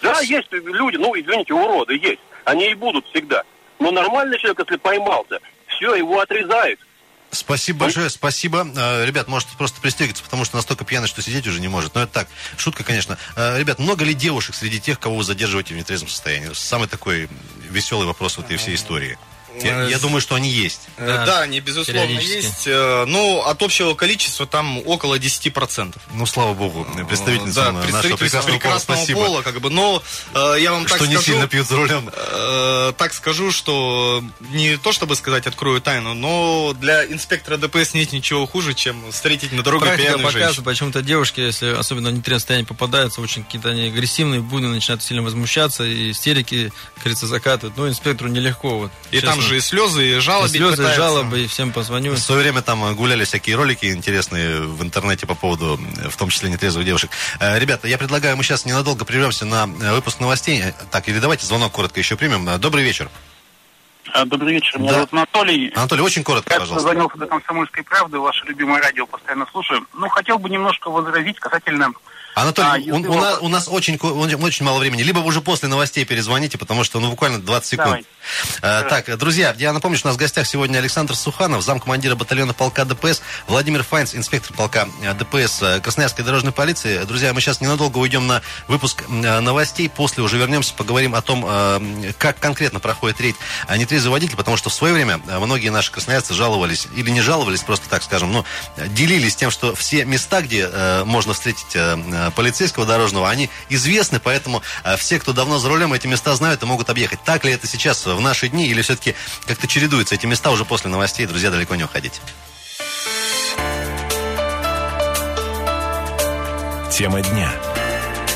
Да, 0.00 0.20
есть 0.20 0.50
люди, 0.52 0.96
ну, 0.96 1.18
извините, 1.18 1.52
уроды 1.52 1.94
есть. 1.96 2.20
Они 2.44 2.70
и 2.70 2.74
будут 2.74 3.06
всегда. 3.08 3.42
Но 3.78 3.90
нормальный 3.90 4.38
человек, 4.38 4.60
если 4.60 4.76
поймался, 4.76 5.40
все, 5.66 5.94
его 5.94 6.20
отрезают. 6.20 6.80
Спасибо 7.30 7.80
большое, 7.80 8.08
спасибо. 8.08 8.66
Э, 8.74 9.04
Ребят, 9.04 9.28
можете 9.28 9.54
просто 9.58 9.80
пристегиваться, 9.82 10.24
потому 10.24 10.46
что 10.46 10.56
настолько 10.56 10.86
пьяный, 10.86 11.08
что 11.08 11.20
сидеть 11.20 11.46
уже 11.46 11.60
не 11.60 11.68
может. 11.68 11.94
Но 11.94 12.02
это 12.02 12.12
так, 12.12 12.28
шутка, 12.56 12.84
конечно. 12.84 13.18
Э, 13.36 13.58
Ребят, 13.58 13.78
много 13.78 14.04
ли 14.04 14.14
девушек 14.14 14.54
среди 14.54 14.80
тех, 14.80 14.98
кого 14.98 15.16
вы 15.16 15.24
задерживаете 15.24 15.74
в 15.74 15.76
нетрезвом 15.76 16.08
состоянии? 16.08 16.50
Самый 16.54 16.88
такой 16.88 17.28
веселый 17.68 18.06
вопрос 18.06 18.38
в 18.38 18.40
этой 18.40 18.56
всей 18.56 18.76
истории. 18.76 19.18
Я, 19.62 19.84
я 19.84 19.98
думаю, 19.98 20.20
что 20.20 20.34
они 20.34 20.50
есть. 20.50 20.80
Э, 20.96 21.06
Да, 21.06 21.26
Да, 21.26 21.40
они, 21.42 21.60
безусловно, 21.60 22.18
есть. 22.18 22.66
Э, 22.66 23.04
Ну, 23.06 23.42
от 23.42 23.62
общего 23.62 23.94
количества 23.94 24.46
там 24.46 24.78
около 24.86 25.18
10%. 25.18 25.96
Ну, 26.14 26.26
слава 26.26 26.54
богу, 26.54 26.86
представительница 27.08 27.54
да, 27.64 27.72
нашего 27.72 28.16
прекрасного, 28.16 28.42
пола, 28.42 28.52
прекрасного 28.58 28.96
спасибо. 28.98 29.20
пола, 29.24 29.42
как 29.42 29.60
бы. 29.60 29.70
Но 29.70 30.02
э, 30.34 30.56
я 30.60 30.72
вам 30.72 30.86
так 30.86 30.96
что 30.96 31.06
не 31.06 31.14
скажу, 31.14 31.32
сильно 31.32 31.48
пьют 31.48 31.66
за 31.66 31.76
рулем. 31.76 32.10
э, 32.14 32.92
так 32.96 33.12
скажу, 33.14 33.50
что 33.52 34.22
не 34.50 34.76
то 34.76 34.92
чтобы 34.92 35.16
сказать 35.16 35.46
открою 35.46 35.80
тайну, 35.80 36.14
но 36.14 36.74
для 36.78 37.04
инспектора 37.06 37.56
ДПС 37.56 37.94
нет 37.94 38.12
ничего 38.12 38.46
хуже, 38.46 38.74
чем 38.74 39.10
встретить 39.12 39.52
на 39.52 39.62
дороге 39.62 39.86
Практика 39.86 40.02
пьяную 40.08 40.22
показывает, 40.26 40.46
женщину. 40.48 40.64
почему-то 40.64 41.02
девушки, 41.02 41.40
если 41.40 41.70
особенно 41.74 42.10
в 42.10 42.12
нетрезвом 42.14 42.38
состоянии 42.40 42.66
попадаются, 42.66 43.20
очень 43.20 43.44
какие-то 43.44 43.70
они 43.70 43.86
агрессивные, 43.88 44.40
буйные, 44.40 44.70
начинают 44.72 45.02
сильно 45.02 45.22
возмущаться, 45.22 45.84
и 45.84 46.12
истерики, 46.12 46.72
как 46.94 47.04
говорится, 47.04 47.26
закатывают. 47.26 47.76
Но 47.76 47.88
инспектору 47.88 48.30
нелегко. 48.30 48.78
Вот, 48.78 48.92
И 49.10 49.20
там 49.20 49.38
честно. 49.38 49.47
Же 49.48 49.56
и 49.56 49.60
слезы, 49.60 50.06
и 50.06 50.16
И 50.16 50.20
жалобы 50.20 50.48
слезы, 50.48 50.76
пытаются. 50.76 50.96
жалобы, 51.02 51.40
и 51.40 51.46
всем 51.46 51.72
позвоню. 51.72 52.12
В 52.12 52.18
свое 52.18 52.42
время 52.42 52.62
там 52.62 52.94
гуляли 52.94 53.24
всякие 53.24 53.56
ролики 53.56 53.86
интересные 53.86 54.60
в 54.60 54.82
интернете 54.82 55.26
по 55.26 55.34
поводу, 55.34 55.80
э, 56.04 56.08
в 56.08 56.16
том 56.16 56.28
числе 56.30 56.50
нетрезвых 56.50 56.84
девушек. 56.84 57.10
Э, 57.40 57.58
Ребята, 57.58 57.88
я 57.88 57.98
предлагаю, 57.98 58.36
мы 58.36 58.44
сейчас 58.44 58.64
ненадолго 58.64 59.04
прервемся 59.04 59.44
на 59.44 59.64
э, 59.80 59.94
выпуск 59.94 60.20
новостей. 60.20 60.60
Э, 60.62 60.72
Так, 60.90 61.08
или 61.08 61.18
давайте 61.18 61.46
звонок 61.46 61.72
коротко 61.72 61.98
еще 61.98 62.16
примем. 62.16 62.48
Э, 62.48 62.58
Добрый 62.58 62.84
вечер. 62.84 63.10
А, 64.14 64.24
Добрый 64.24 64.54
вечер, 64.54 64.78
меня 64.78 64.88
Да. 64.88 64.94
зовут 64.94 65.12
Анатолий. 65.12 65.70
Анатолий, 65.74 66.02
очень 66.02 66.24
коротко, 66.24 66.54
Я 66.54 66.60
пожалуйста. 66.60 66.88
позвонил 66.88 67.12
до 67.14 67.26
«Комсомольской 67.26 67.84
правды», 67.84 68.18
ваше 68.18 68.46
любимое 68.46 68.80
радио 68.80 69.06
постоянно 69.06 69.46
слушаю. 69.52 69.86
Ну, 69.94 70.08
хотел 70.08 70.38
бы 70.38 70.48
немножко 70.48 70.90
возразить 70.90 71.38
касательно... 71.38 71.92
Анатолий, 72.40 72.68
А, 72.68 72.94
у, 72.94 72.98
если 72.98 73.08
у 73.08 73.14
нас, 73.14 73.38
у 73.40 73.48
нас 73.48 73.68
очень, 73.68 73.96
очень 73.96 74.64
мало 74.64 74.78
времени. 74.78 75.02
Либо 75.02 75.18
вы 75.18 75.26
уже 75.26 75.40
после 75.40 75.68
новостей 75.68 76.04
перезвоните, 76.04 76.58
потому 76.58 76.84
что 76.84 77.00
ну 77.00 77.10
буквально 77.10 77.40
20 77.40 77.68
секунд. 77.68 77.88
Давай. 77.88 78.04
Э, 78.62 78.88
так, 78.88 79.16
друзья, 79.18 79.54
я 79.58 79.72
напомню, 79.72 79.98
что 79.98 80.08
у 80.08 80.10
нас 80.10 80.16
в 80.16 80.20
гостях 80.20 80.46
сегодня 80.46 80.78
Александр 80.78 81.14
Суханов, 81.14 81.62
замкомандира 81.62 82.14
батальона 82.14 82.54
полка 82.54 82.84
ДПС, 82.84 83.22
Владимир 83.46 83.82
Файнц, 83.82 84.14
инспектор 84.14 84.54
полка 84.56 84.88
э, 85.02 85.14
ДПС 85.14 85.62
э, 85.62 85.80
Красноярской 85.80 86.24
дорожной 86.24 86.52
полиции. 86.52 87.04
Друзья, 87.04 87.32
мы 87.32 87.40
сейчас 87.40 87.60
ненадолго 87.60 87.98
уйдем 87.98 88.26
на 88.26 88.42
выпуск 88.68 89.04
э, 89.08 89.40
новостей, 89.40 89.88
после 89.88 90.22
уже 90.22 90.38
вернемся, 90.38 90.74
поговорим 90.74 91.14
о 91.14 91.22
том, 91.22 91.48
как 92.18 92.38
конкретно 92.38 92.80
проходит 92.80 93.20
рейд 93.20 93.36
нетрезвый 93.76 94.12
водитель, 94.12 94.36
потому 94.36 94.56
что 94.56 94.70
в 94.70 94.74
свое 94.74 94.92
время 94.92 95.20
многие 95.40 95.70
наши 95.70 95.90
красноярцы 95.90 96.34
жаловались, 96.34 96.86
или 96.94 97.10
не 97.10 97.20
жаловались, 97.20 97.60
просто 97.60 97.88
так 97.88 98.02
скажем, 98.02 98.32
но 98.32 98.44
делились 98.88 99.36
тем, 99.36 99.50
что 99.50 99.74
все 99.74 100.04
места, 100.04 100.42
где 100.42 100.68
можно 101.04 101.32
встретить 101.32 101.76
полицейского 102.30 102.86
дорожного, 102.86 103.28
они 103.28 103.50
известны, 103.68 104.20
поэтому 104.20 104.62
э, 104.84 104.96
все, 104.96 105.18
кто 105.18 105.32
давно 105.32 105.58
за 105.58 105.68
рулем, 105.68 105.92
эти 105.92 106.06
места 106.06 106.34
знают 106.34 106.62
и 106.62 106.66
могут 106.66 106.90
объехать. 106.90 107.22
Так 107.24 107.44
ли 107.44 107.52
это 107.52 107.66
сейчас 107.66 108.04
в 108.06 108.20
наши 108.20 108.48
дни, 108.48 108.68
или 108.68 108.82
все-таки 108.82 109.14
как-то 109.46 109.66
чередуются 109.66 110.14
эти 110.14 110.26
места 110.26 110.50
уже 110.50 110.64
после 110.64 110.90
новостей? 110.90 111.26
Друзья, 111.26 111.50
далеко 111.50 111.74
не 111.74 111.84
уходите. 111.84 112.20
Тема 116.90 117.20
дня. 117.20 117.52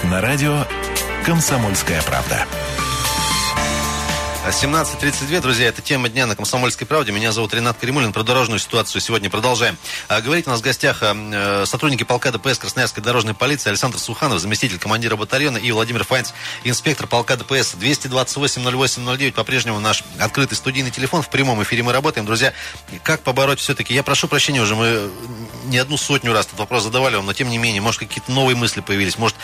На 0.04 0.20
радио 0.20 0.66
«Комсомольская 1.24 2.02
правда». 2.02 2.46
17.32, 4.44 5.40
друзья, 5.40 5.68
это 5.68 5.82
тема 5.82 6.08
дня 6.08 6.26
на 6.26 6.34
«Комсомольской 6.34 6.84
правде». 6.84 7.12
Меня 7.12 7.30
зовут 7.30 7.54
Ренат 7.54 7.76
Каримулин. 7.78 8.12
Про 8.12 8.24
дорожную 8.24 8.58
ситуацию 8.58 9.00
сегодня 9.00 9.30
продолжаем. 9.30 9.78
А, 10.08 10.20
говорить 10.20 10.48
у 10.48 10.50
нас 10.50 10.58
в 10.58 10.64
гостях 10.64 10.98
э, 11.00 11.64
сотрудники 11.64 12.02
полка 12.02 12.32
ДПС 12.32 12.58
Красноярской 12.58 13.04
дорожной 13.04 13.34
полиции 13.34 13.68
Александр 13.68 13.98
Суханов, 13.98 14.40
заместитель 14.40 14.80
командира 14.80 15.14
батальона, 15.14 15.58
и 15.58 15.70
Владимир 15.70 16.02
Файнц, 16.02 16.32
инспектор 16.64 17.06
полка 17.06 17.36
ДПС. 17.36 17.76
228-08-09, 17.76 19.32
по-прежнему 19.32 19.78
наш 19.78 20.02
открытый 20.18 20.56
студийный 20.56 20.90
телефон. 20.90 21.22
В 21.22 21.30
прямом 21.30 21.62
эфире 21.62 21.84
мы 21.84 21.92
работаем. 21.92 22.26
Друзья, 22.26 22.52
как 23.04 23.22
побороть 23.22 23.60
все-таки? 23.60 23.94
Я 23.94 24.02
прошу 24.02 24.26
прощения 24.26 24.60
уже, 24.60 24.74
мы 24.74 25.08
не 25.66 25.78
одну 25.78 25.96
сотню 25.96 26.32
раз 26.32 26.46
этот 26.46 26.58
вопрос 26.58 26.82
задавали 26.82 27.14
вам, 27.14 27.26
но 27.26 27.32
тем 27.32 27.48
не 27.48 27.58
менее, 27.58 27.80
может, 27.80 28.00
какие-то 28.00 28.32
новые 28.32 28.56
мысли 28.56 28.80
появились, 28.80 29.18
может, 29.18 29.36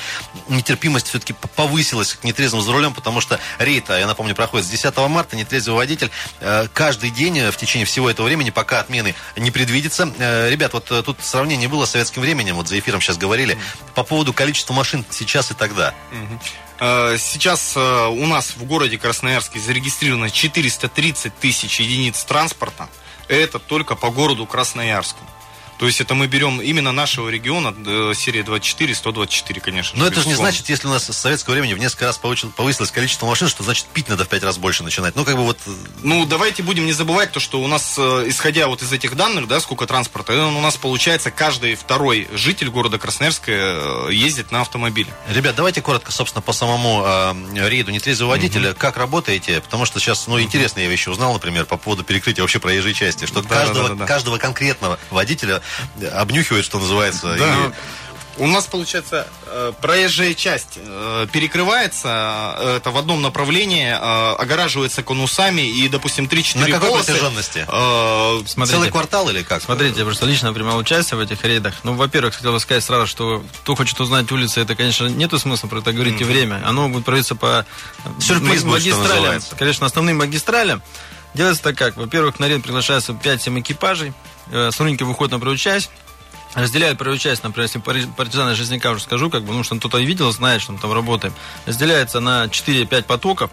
нетерпимость 0.48 1.06
все-таки 1.06 1.34
повысилась 1.54 2.14
к 2.14 2.24
нетрезвым 2.24 2.62
за 2.62 2.72
рулем, 2.72 2.94
потому 2.94 3.20
что 3.20 3.38
рейд, 3.60 3.88
а, 3.90 3.98
я 3.98 4.08
напомню, 4.08 4.34
проходит 4.34 4.66
с 4.66 4.70
10 4.70 4.87
марта, 4.96 5.36
нетрезвый 5.36 5.76
водитель 5.76 6.10
э, 6.40 6.66
каждый 6.72 7.10
день 7.10 7.38
э, 7.38 7.50
в 7.50 7.56
течение 7.56 7.86
всего 7.86 8.10
этого 8.10 8.26
времени, 8.26 8.50
пока 8.50 8.80
отмены 8.80 9.14
не 9.36 9.50
предвидится. 9.50 10.12
Э, 10.18 10.48
Ребят, 10.50 10.72
вот 10.72 10.86
тут 10.86 11.18
сравнение 11.22 11.68
было 11.68 11.86
с 11.86 11.90
советским 11.90 12.22
временем, 12.22 12.56
вот 12.56 12.68
за 12.68 12.78
эфиром 12.78 13.00
сейчас 13.00 13.16
говорили, 13.16 13.58
по 13.94 14.02
поводу 14.02 14.32
количества 14.32 14.74
машин 14.74 15.04
сейчас 15.10 15.50
и 15.50 15.54
тогда. 15.54 15.94
Сейчас 16.80 17.76
у 17.76 18.26
нас 18.26 18.52
в 18.56 18.62
городе 18.64 18.98
Красноярске 18.98 19.58
зарегистрировано 19.58 20.30
430 20.30 21.36
тысяч 21.36 21.80
единиц 21.80 22.22
транспорта. 22.22 22.88
Это 23.26 23.58
только 23.58 23.96
по 23.96 24.10
городу 24.10 24.46
Красноярску. 24.46 25.18
То 25.78 25.86
есть 25.86 26.00
это 26.00 26.14
мы 26.14 26.26
берем 26.26 26.60
именно 26.60 26.90
нашего 26.90 27.28
региона, 27.28 27.72
э, 27.86 28.12
серия 28.16 28.42
24, 28.42 28.94
124, 28.96 29.60
конечно. 29.60 29.96
Но 29.98 30.06
это 30.06 30.20
же 30.20 30.26
не 30.28 30.34
значит, 30.34 30.68
если 30.68 30.88
у 30.88 30.90
нас 30.90 31.04
с 31.08 31.16
советского 31.16 31.52
времени 31.54 31.74
в 31.74 31.78
несколько 31.78 32.06
раз 32.06 32.18
повысил- 32.18 32.50
повысилось 32.50 32.90
количество 32.90 33.26
машин, 33.26 33.48
что 33.48 33.62
значит 33.62 33.86
пить 33.86 34.08
надо 34.08 34.24
в 34.24 34.28
пять 34.28 34.42
раз 34.42 34.58
больше 34.58 34.82
начинать. 34.82 35.14
Ну, 35.14 35.24
как 35.24 35.36
бы 35.36 35.44
вот... 35.44 35.58
э, 35.66 35.70
Ну, 36.02 36.24
давайте 36.26 36.64
будем 36.64 36.84
не 36.84 36.92
забывать 36.92 37.30
то, 37.30 37.38
что 37.38 37.60
у 37.60 37.68
нас, 37.68 37.94
э, 37.96 38.24
исходя 38.26 38.66
вот 38.66 38.82
из 38.82 38.92
этих 38.92 39.14
данных, 39.16 39.46
да, 39.46 39.60
сколько 39.60 39.86
транспорта, 39.86 40.46
у 40.48 40.60
нас 40.60 40.76
получается 40.76 41.30
каждый 41.30 41.76
второй 41.76 42.26
житель 42.32 42.70
города 42.70 42.98
Красноярска 42.98 44.08
ездит 44.10 44.50
на 44.50 44.62
автомобиле. 44.62 45.12
Ребят, 45.28 45.54
давайте 45.54 45.80
коротко, 45.80 46.10
собственно, 46.10 46.42
по 46.42 46.52
самому 46.52 47.04
э, 47.06 47.68
рейду 47.68 47.92
нетрезвого 47.92 48.30
водителя. 48.30 48.74
Как 48.74 48.96
работаете? 48.96 49.60
Потому 49.60 49.84
что 49.84 50.00
сейчас, 50.00 50.26
ну, 50.26 50.40
интересные 50.40 50.88
вещи 50.88 51.08
узнал, 51.08 51.34
например, 51.34 51.66
по 51.66 51.76
поводу 51.76 52.02
перекрытия 52.02 52.42
вообще 52.42 52.58
проезжей 52.58 52.94
части. 52.94 53.26
Что 53.26 53.42
Да, 53.42 53.48
каждого, 53.48 53.88
да, 53.90 53.94
да, 53.94 54.00
да. 54.00 54.06
каждого 54.06 54.38
конкретного 54.38 54.98
водителя 55.10 55.62
обнюхивает, 56.14 56.64
что 56.64 56.78
называется. 56.78 57.34
и- 57.34 57.38
Да. 57.38 57.72
У 58.40 58.46
нас, 58.46 58.66
получается, 58.66 59.26
э, 59.46 59.72
проезжая 59.80 60.32
часть 60.32 60.74
э, 60.76 61.26
перекрывается, 61.32 62.54
э, 62.58 62.76
это 62.76 62.92
в 62.92 62.96
одном 62.96 63.20
направлении, 63.20 63.90
огораживается 64.40 65.02
конусами 65.02 65.62
и, 65.62 65.88
допустим, 65.88 66.28
3-4 66.28 66.60
На 66.60 66.66
какой 66.76 66.90
полосы, 66.90 67.06
протяженности? 67.12 67.66
э, 67.68 68.42
Смотрите. 68.46 68.76
Целый 68.76 68.90
квартал 68.92 69.28
или 69.28 69.42
как? 69.42 69.60
Смотрите, 69.62 69.98
я 69.98 70.04
просто 70.04 70.24
лично 70.26 70.52
принимал 70.52 70.78
участие 70.78 71.16
в 71.18 71.20
этих 71.20 71.42
рейдах. 71.44 71.74
Ну, 71.82 71.94
во-первых, 71.94 72.36
хотел 72.36 72.52
бы 72.52 72.60
сказать 72.60 72.84
сразу, 72.84 73.08
что 73.08 73.42
кто 73.62 73.74
хочет 73.74 73.98
узнать 74.00 74.30
улицы, 74.30 74.60
это, 74.60 74.76
конечно, 74.76 75.06
нету 75.08 75.38
смысла 75.40 75.66
про 75.66 75.80
это 75.80 75.92
говорить 75.92 76.20
и 76.20 76.24
время. 76.24 76.62
Оно 76.64 76.88
будет 76.88 77.04
проводиться 77.06 77.34
по 77.34 77.66
Сюрприз 78.20 78.62
будет, 78.62 78.72
магистралям. 78.72 79.16
называется. 79.16 79.56
Конечно, 79.56 79.84
основным 79.86 80.18
магистралям. 80.18 80.80
Делается 81.34 81.62
так 81.64 81.76
как. 81.76 81.96
Во-первых, 81.96 82.38
на 82.38 82.46
рейд 82.46 82.62
приглашается 82.62 83.12
5-7 83.14 83.58
экипажей. 83.60 84.12
Э, 84.50 84.70
Сотрудники 84.70 85.02
выходят 85.02 85.32
на 85.32 85.38
первую 85.38 85.58
часть. 85.58 85.90
Разделяют 86.54 86.98
первую 86.98 87.18
часть, 87.18 87.44
например, 87.44 87.68
если 87.68 88.10
партизаны 88.10 88.54
Жизняка 88.54 88.90
уже 88.90 89.02
скажу, 89.02 89.28
как 89.28 89.44
бы, 89.44 89.52
ну, 89.52 89.62
что 89.62 89.76
кто-то 89.76 89.98
видел, 89.98 90.32
знает, 90.32 90.62
что 90.62 90.72
мы 90.72 90.78
там 90.78 90.92
работаем. 90.92 91.34
Разделяется 91.66 92.20
на 92.20 92.46
4-5 92.46 93.02
потоков. 93.02 93.50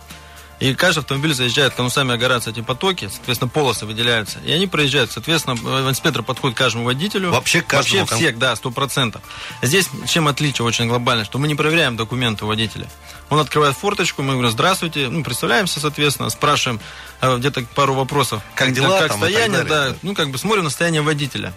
И 0.60 0.74
каждый 0.74 1.00
автомобиль 1.00 1.34
заезжает, 1.34 1.74
конусами 1.74 2.14
огораются 2.14 2.50
эти 2.50 2.62
потоки, 2.62 3.10
соответственно, 3.12 3.50
полосы 3.50 3.86
выделяются. 3.86 4.40
И 4.46 4.52
они 4.54 4.68
проезжают, 4.68 5.12
соответственно, 5.12 5.58
э, 5.62 5.90
инспектор 5.90 6.24
подходит 6.24 6.56
к 6.56 6.60
каждому 6.60 6.86
водителю. 6.86 7.32
Вообще 7.32 7.62
к 7.62 7.68
каждому 7.68 8.02
Вообще 8.02 8.16
всех, 8.16 8.38
да, 8.38 8.56
сто 8.56 8.72
процентов. 8.72 9.22
Здесь 9.62 9.90
чем 10.08 10.30
отличие 10.30 10.66
очень 10.66 10.88
глобальное, 10.88 11.26
что 11.26 11.40
мы 11.40 11.50
не 11.50 11.56
проверяем 11.56 11.98
документы 11.98 12.46
у 12.46 12.48
водителя. 12.48 12.88
Он 13.30 13.40
открывает 13.40 13.76
форточку, 13.76 14.22
мы 14.22 14.34
говорим, 14.34 14.52
здравствуйте, 14.52 15.10
ну, 15.10 15.24
представляемся, 15.24 15.80
соответственно, 15.80 16.30
спрашиваем 16.30 16.80
э, 17.22 17.38
где-то 17.38 17.66
пару 17.74 17.94
вопросов. 17.96 18.42
Как 18.56 18.72
дела 18.74 19.00
Как 19.00 19.10
там 19.10 19.20
состояние, 19.20 19.64
да, 19.64 19.96
ну, 20.04 20.14
как 20.14 20.30
бы 20.30 20.38
смотрим 20.38 20.64
на 20.66 20.70
состояние 20.70 21.02
водителя. 21.02 21.54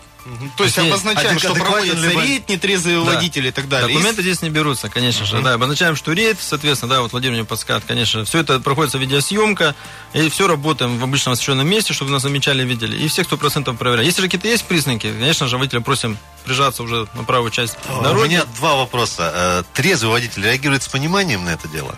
То 0.56 0.64
есть 0.64 0.78
обозначаем, 0.78 1.38
что 1.38 1.54
проводится 1.54 1.96
ли 1.96 2.14
рейд, 2.14 2.48
нетрезвые 2.48 2.98
Да. 3.02 3.12
водители 3.12 3.48
и 3.48 3.50
так 3.50 3.68
далее. 3.68 3.88
Документы 3.88 4.22
здесь 4.22 4.42
не 4.42 4.50
берутся, 4.50 4.88
конечно 4.90 5.24
же, 5.24 5.40
да. 5.40 5.54
Обозначаем, 5.54 5.96
что 5.96 6.12
рейд, 6.12 6.38
соответственно, 6.40 6.90
да, 6.90 7.02
вот 7.02 7.12
Владимир 7.12 7.34
мне 7.34 7.44
подскажет, 7.44 7.84
конечно. 7.86 8.24
Все 8.24 8.40
это 8.40 8.60
проходится 8.60 8.98
видеосъемка, 8.98 9.74
и 10.12 10.28
все 10.28 10.46
работаем 10.46 10.98
в 10.98 11.04
обычном 11.04 11.32
освещенном 11.32 11.66
месте, 11.68 11.92
чтобы 11.94 12.10
нас 12.10 12.22
замечали, 12.22 12.62
видели. 12.64 12.96
И 12.96 13.08
всех 13.08 13.26
100% 13.26 13.74
проверяем. 13.76 14.06
Если 14.06 14.20
же 14.20 14.26
какие-то 14.28 14.48
есть 14.48 14.64
признаки, 14.64 15.10
конечно 15.12 15.48
же, 15.48 15.56
водителя 15.56 15.80
просим 15.80 16.18
прижаться 16.48 16.82
уже 16.82 17.06
на 17.14 17.24
правую 17.24 17.50
часть 17.50 17.76
У 17.98 18.02
дороги. 18.02 18.28
меня 18.28 18.44
два 18.56 18.74
вопроса. 18.76 19.30
Э, 19.34 19.62
Трезвый 19.74 20.12
водитель 20.12 20.42
реагирует 20.44 20.82
с 20.82 20.88
пониманием 20.88 21.44
на 21.44 21.50
это 21.50 21.68
дело? 21.68 21.94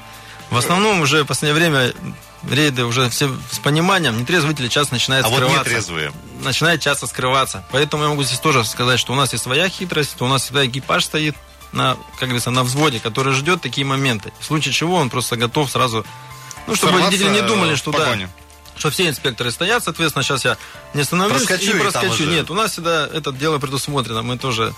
В 0.50 0.56
основном 0.56 1.00
уже 1.00 1.22
в 1.22 1.26
последнее 1.26 1.54
время 1.54 1.92
рейды 2.48 2.84
уже 2.84 3.08
все 3.10 3.30
с 3.52 3.58
пониманием. 3.60 4.18
Нетрезвый 4.20 4.52
водитель 4.52 4.68
часто 4.68 4.94
начинает 4.94 5.24
А 5.24 5.28
вот 5.28 5.36
скрываться. 5.36 5.60
нетрезвые? 5.70 6.12
начинает 6.42 6.80
часто 6.80 7.06
скрываться. 7.06 7.64
Поэтому 7.70 8.02
я 8.04 8.08
могу 8.08 8.22
здесь 8.24 8.38
тоже 8.40 8.64
сказать, 8.64 8.98
что 8.98 9.12
у 9.12 9.16
нас 9.16 9.32
есть 9.32 9.44
своя 9.44 9.68
хитрость, 9.68 10.20
у 10.20 10.26
нас 10.26 10.42
всегда 10.42 10.66
экипаж 10.66 11.04
стоит 11.04 11.36
на, 11.72 11.96
как 12.18 12.28
говорится, 12.28 12.50
на 12.50 12.64
взводе, 12.64 12.98
который 12.98 13.32
ждет 13.34 13.60
такие 13.60 13.86
моменты. 13.86 14.32
В 14.40 14.44
случае 14.44 14.72
чего 14.74 14.96
он 14.96 15.08
просто 15.10 15.36
готов 15.36 15.70
сразу, 15.70 16.04
ну, 16.66 16.74
чтобы 16.74 16.92
Сорваться, 16.94 17.04
водители 17.06 17.28
не 17.28 17.42
думали, 17.46 17.74
что 17.76 17.92
да. 17.92 18.16
Что 18.80 18.90
все 18.90 19.08
инспекторы 19.08 19.50
стоят, 19.50 19.84
соответственно, 19.84 20.24
сейчас 20.24 20.44
я 20.44 20.56
не 20.94 21.02
остановлюсь 21.02 21.44
Проскочу, 21.44 21.76
и 21.76 21.80
проскочу. 21.80 22.24
Нет, 22.24 22.50
у 22.50 22.54
нас 22.54 22.72
всегда 22.72 23.06
это 23.06 23.30
дело 23.30 23.58
предусмотрено, 23.58 24.22
мы 24.22 24.38
тоже 24.38 24.74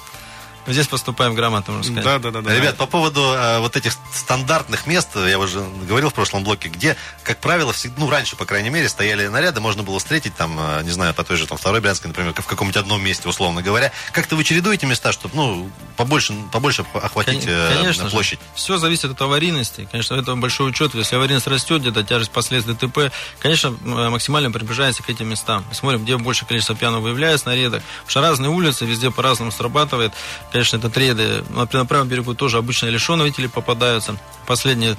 здесь 0.66 0.86
поступаем 0.86 1.34
грамотно, 1.34 1.74
можно 1.74 1.92
сказать. 1.92 2.22
Да, 2.22 2.30
да, 2.30 2.40
да, 2.40 2.48
да. 2.48 2.54
Ребят, 2.54 2.76
по 2.76 2.86
поводу 2.86 3.20
э, 3.20 3.58
вот 3.58 3.76
этих 3.76 3.92
стандартных 4.12 4.86
мест, 4.86 5.08
я 5.16 5.38
уже 5.38 5.64
говорил 5.88 6.10
в 6.10 6.14
прошлом 6.14 6.44
блоке, 6.44 6.68
где, 6.68 6.96
как 7.22 7.38
правило, 7.38 7.72
всегда, 7.72 8.00
ну, 8.00 8.10
раньше, 8.10 8.36
по 8.36 8.44
крайней 8.44 8.70
мере, 8.70 8.88
стояли 8.88 9.26
наряды, 9.26 9.60
можно 9.60 9.82
было 9.82 9.98
встретить 9.98 10.34
там, 10.36 10.56
э, 10.58 10.82
не 10.84 10.90
знаю, 10.90 11.14
по 11.14 11.24
той 11.24 11.36
же 11.36 11.46
там 11.46 11.58
второй 11.58 11.80
Брянской, 11.80 12.08
например, 12.08 12.32
в 12.32 12.46
каком-нибудь 12.46 12.76
одном 12.76 13.02
месте, 13.02 13.28
условно 13.28 13.62
говоря. 13.62 13.92
Как-то 14.12 14.36
вы 14.36 14.44
чередуете 14.44 14.86
места, 14.86 15.12
чтобы, 15.12 15.34
ну, 15.36 15.70
побольше, 15.96 16.34
побольше 16.52 16.84
охватить 16.94 17.44
э, 17.46 17.74
Конечно 17.76 18.08
площадь? 18.10 18.38
Все 18.54 18.76
зависит 18.78 19.10
от 19.10 19.20
аварийности. 19.20 19.88
Конечно, 19.90 20.14
это 20.14 20.34
большой 20.36 20.70
учет. 20.70 20.94
Если 20.94 21.16
аварийность 21.16 21.46
растет, 21.46 21.80
где-то 21.80 22.02
тяжесть 22.04 22.30
последствий 22.30 22.74
ДТП, 22.74 23.12
конечно, 23.40 23.68
м, 23.68 24.12
максимально 24.12 24.50
приближается 24.50 25.02
к 25.02 25.10
этим 25.10 25.28
местам. 25.28 25.64
Смотрим, 25.72 26.04
где 26.04 26.16
больше 26.16 26.44
количество 26.44 26.74
пьяных 26.74 27.00
выявляется 27.00 27.48
на 27.48 27.54
рейдах. 27.54 27.82
Потому 27.82 28.10
что 28.10 28.20
разные 28.20 28.50
улицы, 28.50 28.84
везде 28.84 29.10
по-разному 29.10 29.52
срабатывает. 29.52 30.12
Конечно, 30.52 30.76
это. 30.76 30.88
Например, 30.88 31.44
на 31.50 31.86
правом 31.86 32.08
берегу 32.08 32.34
тоже 32.34 32.58
обычно 32.58 32.86
лишенные 32.86 33.24
водители 33.24 33.46
попадаются. 33.46 34.16
Последние 34.46 34.96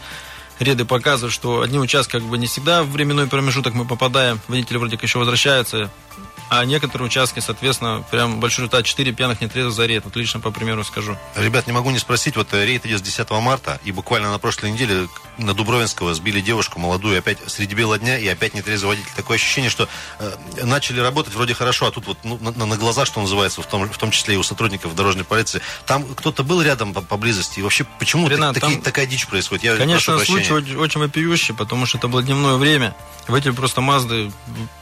ряды 0.60 0.84
показывают, 0.84 1.34
что 1.34 1.62
одни 1.62 1.78
участки 1.80 2.14
как 2.14 2.24
бы 2.24 2.38
не 2.38 2.48
всегда 2.48 2.84
в 2.84 2.92
временной 2.92 3.28
промежуток 3.28 3.74
мы 3.74 3.86
попадаем, 3.86 4.40
водители 4.48 4.78
вроде 4.78 4.98
как 4.98 5.04
еще 5.04 5.20
возвращаются, 5.20 5.92
а 6.56 6.66
некоторые 6.66 7.08
участки, 7.08 7.40
соответственно, 7.40 8.06
прям 8.12 8.40
большой 8.40 8.66
результат 8.66 8.86
4 8.86 9.12
пьяных 9.14 9.42
нетрезвых 9.42 9.74
за 9.74 9.88
рейд. 9.88 10.06
Вот 10.06 10.16
лично 10.16 10.40
по 10.40 10.52
примеру 10.52 10.84
скажу. 10.84 11.18
Ребят, 11.36 11.66
не 11.66 11.74
могу 11.74 11.90
не 11.90 11.98
спросить, 11.98 12.36
вот 12.36 12.54
э, 12.54 12.64
рейд 12.64 12.86
идет 12.86 13.00
с 13.00 13.02
10 13.02 13.28
марта, 13.32 13.80
и 13.84 13.92
буквально 13.92 14.30
на 14.32 14.38
прошлой 14.38 14.70
неделе 14.70 15.08
на 15.40 15.56
Дубровинского 15.56 16.14
сбили 16.14 16.42
девушку 16.42 16.80
молодую, 16.80 17.18
опять 17.18 17.40
среди 17.48 17.74
бела 17.74 17.98
дня, 17.98 18.20
и 18.20 18.28
опять 18.28 18.54
нетрезвый 18.54 18.90
водитель. 18.96 19.10
Такое 19.16 19.38
ощущение, 19.38 19.72
что 19.72 19.90
э, 20.20 20.32
начали 20.64 21.00
работать 21.00 21.34
вроде 21.34 21.56
хорошо, 21.56 21.88
а 21.88 21.92
тут 21.92 22.06
вот 22.06 22.20
ну, 22.24 22.38
на, 22.40 22.66
на 22.68 22.78
глазах, 22.78 23.08
что 23.08 23.20
называется, 23.20 23.64
в 23.64 23.66
том, 23.66 23.90
в 23.90 23.98
том 23.98 24.12
числе 24.12 24.36
и 24.36 24.38
у 24.38 24.44
сотрудников 24.44 24.96
дорожной 24.96 25.24
полиции, 25.24 25.60
там 25.88 26.06
кто-то 26.06 26.44
был 26.44 26.62
рядом 26.62 26.94
по- 26.94 27.02
поблизости, 27.02 27.60
и 27.60 27.62
вообще 27.64 27.84
почему 27.98 28.30
Ренат, 28.30 28.54
так- 28.54 28.62
там- 28.62 28.82
такая 28.82 29.08
дичь 29.08 29.26
происходит? 29.26 29.64
Я 29.64 29.76
Конечно, 29.76 30.20
случай 30.20 30.54
очень, 30.54 30.78
очень 30.78 31.00
вопиющий, 31.00 31.56
потому 31.56 31.88
что 31.88 31.98
это 31.98 32.08
было 32.08 32.22
дневное 32.22 32.58
время. 32.58 32.96
Водитель 33.28 33.54
просто 33.54 33.82
Мазды 33.82 34.32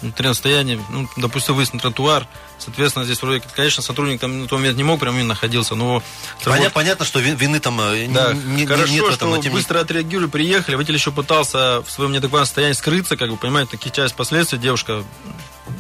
в 0.02 0.24
состоянии, 0.34 0.82
ну, 0.90 1.08
допустил 1.16 1.56
выезд 1.61 1.75
на 1.75 1.81
тротуар. 1.81 2.27
Соответственно, 2.64 3.06
здесь 3.06 3.22
вроде, 3.22 3.42
конечно, 3.56 3.82
сотрудник 3.82 4.20
там 4.22 4.42
на 4.42 4.48
тот 4.48 4.60
момент 4.60 4.78
не 4.78 4.84
мог, 4.84 5.00
прям 5.00 5.28
находился, 5.28 5.76
но... 5.76 6.04
Понятно, 6.44 6.70
понятно, 6.72 7.06
что 7.06 7.20
ви- 7.20 7.34
вины 7.36 7.60
там 7.60 7.80
э, 7.82 8.08
Да, 8.08 8.34
не- 8.34 8.66
хорошо, 8.66 8.92
нет 8.94 9.04
в 9.04 9.08
этом, 9.14 9.34
что 9.34 9.42
тем 9.44 9.54
быстро 9.54 9.80
отреагировали, 9.80 10.30
приехали. 10.30 10.76
Водитель 10.76 10.96
еще 10.96 11.12
пытался 11.12 11.82
в 11.82 11.90
своем 11.90 12.12
неадекватном 12.12 12.46
состоянии 12.46 12.74
скрыться, 12.74 13.18
как 13.18 13.30
бы, 13.30 13.38
понимаете, 13.38 13.72
такие 13.72 13.92
часть 13.92 14.16
последствий. 14.16 14.60
Девушка 14.60 15.04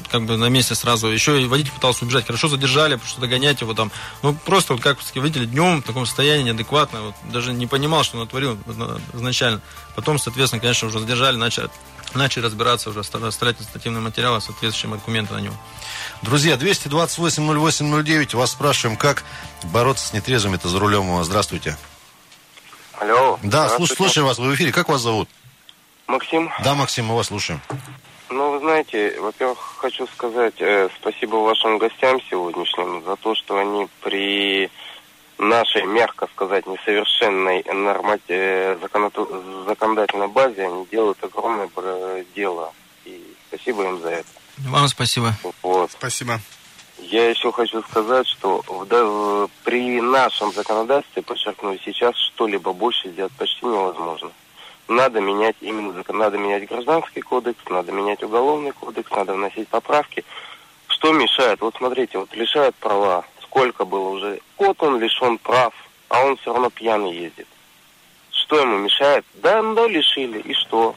как 0.10 0.26
бы 0.26 0.38
на 0.38 0.50
месте 0.50 0.76
сразу. 0.76 1.08
Еще 1.08 1.41
и 1.41 1.46
водитель 1.46 1.72
пытался 1.72 2.04
убежать. 2.06 2.26
Хорошо 2.26 2.48
задержали, 2.48 2.96
потому 2.96 3.10
что 3.10 3.22
догонять 3.22 3.62
его 3.62 3.74
там. 3.74 3.91
Ну, 4.22 4.34
просто 4.34 4.74
вот 4.74 4.82
как 4.82 4.98
водитель 5.15 5.46
днем 5.46 5.82
в 5.82 5.86
таком 5.86 6.06
состоянии 6.06 6.44
неадекватно. 6.46 7.02
Вот, 7.02 7.15
даже 7.32 7.54
не 7.54 7.67
понимал, 7.67 8.04
что 8.04 8.17
он 8.17 8.24
натворил 8.24 8.58
изначально. 9.13 9.62
Потом, 9.96 10.20
соответственно, 10.20 10.60
конечно, 10.62 10.88
уже 10.88 11.00
задержали, 11.00 11.38
начали, 11.38 11.70
начали 12.13 12.44
разбираться, 12.44 12.89
уже 12.89 13.00
оставлять 13.02 13.56
административные 13.56 14.02
материалы, 14.02 14.41
соответствующие 14.41 14.91
документы 14.98 15.34
на 15.34 15.39
него. 15.39 15.56
Друзья, 16.22 16.56
228-08-09, 16.79 18.36
вас 18.36 18.51
спрашиваем, 18.51 18.97
как 18.97 19.23
бороться 19.63 20.07
с 20.07 20.13
нетрезвыми-то 20.13 20.67
за 20.69 20.79
рулем. 20.79 21.23
Здравствуйте. 21.23 21.77
Алло. 22.99 23.39
Да, 23.43 23.67
слуш- 23.67 23.88
Здравствуйте. 23.88 23.95
слушаем 23.95 24.27
вас, 24.27 24.38
вы 24.38 24.49
в 24.49 24.55
эфире. 24.55 24.71
Как 24.71 24.89
вас 24.89 25.01
зовут? 25.01 25.27
Максим. 26.07 26.51
Да, 26.63 26.75
Максим, 26.75 27.05
мы 27.05 27.15
вас 27.15 27.27
слушаем. 27.27 27.62
Ну, 28.29 28.51
вы 28.51 28.60
знаете, 28.60 29.19
во-первых, 29.19 29.57
хочу 29.77 30.07
сказать 30.07 30.53
э, 30.60 30.89
спасибо 30.99 31.36
вашим 31.38 31.77
гостям 31.77 32.19
сегодняшним 32.29 33.03
за 33.03 33.15
то, 33.17 33.36
что 33.36 33.57
они 33.57 33.88
при 34.01 34.69
нашей, 35.38 35.84
мягко 35.86 36.27
сказать, 36.34 36.65
несовершенной 36.67 37.63
норма- 37.73 38.19
э, 38.27 38.77
законоту- 38.81 39.65
законодательной 39.67 40.27
базе, 40.27 40.65
они 40.67 40.86
делают 40.91 41.21
огромное 41.23 41.69
дело. 42.36 42.71
И 43.05 43.21
спасибо 43.47 43.84
им 43.84 43.99
за 44.01 44.10
это. 44.10 44.27
Вам 44.60 44.88
спасибо. 44.88 45.34
Вот. 45.63 45.91
Спасибо. 45.91 46.39
Я 47.02 47.30
еще 47.30 47.52
хочу 47.52 47.82
сказать, 47.82 48.28
что 48.28 48.62
в- 48.68 48.86
да, 48.86 49.04
в- 49.04 49.50
при 49.64 50.00
нашем 50.02 50.52
законодательстве, 50.54 51.24
подчеркну, 51.24 51.76
сейчас 51.84 52.16
что-либо 52.16 52.74
больше 52.74 53.10
сделать 53.10 53.32
почти 53.34 53.66
невозможно. 53.66 54.32
Надо 54.88 55.20
менять 55.20 55.56
именно 55.62 56.04
надо 56.10 56.38
менять 56.38 56.68
гражданский 56.68 57.22
кодекс, 57.22 57.60
надо 57.70 57.92
менять 57.92 58.22
уголовный 58.24 58.72
кодекс, 58.72 59.10
надо 59.12 59.34
вносить 59.34 59.68
поправки. 59.68 60.24
Что 60.88 61.12
мешает? 61.14 61.62
Вот 61.62 61.76
смотрите, 61.76 62.20
вот 62.20 62.34
лишают 62.36 62.76
права. 62.76 63.26
Сколько 63.42 63.86
было 63.86 64.10
уже? 64.10 64.40
Вот 64.58 64.82
он 64.84 65.00
лишен 65.00 65.38
прав, 65.40 65.74
а 66.10 66.24
он 66.24 66.38
все 66.38 66.54
равно 66.54 66.70
пьяный 66.70 67.14
ездит. 67.14 67.48
Что 68.32 68.60
ему 68.60 68.78
мешает? 68.78 69.26
Да, 69.36 69.62
ну 69.62 69.74
да, 69.74 69.88
лишили, 69.88 70.40
и 70.40 70.54
что? 70.54 70.96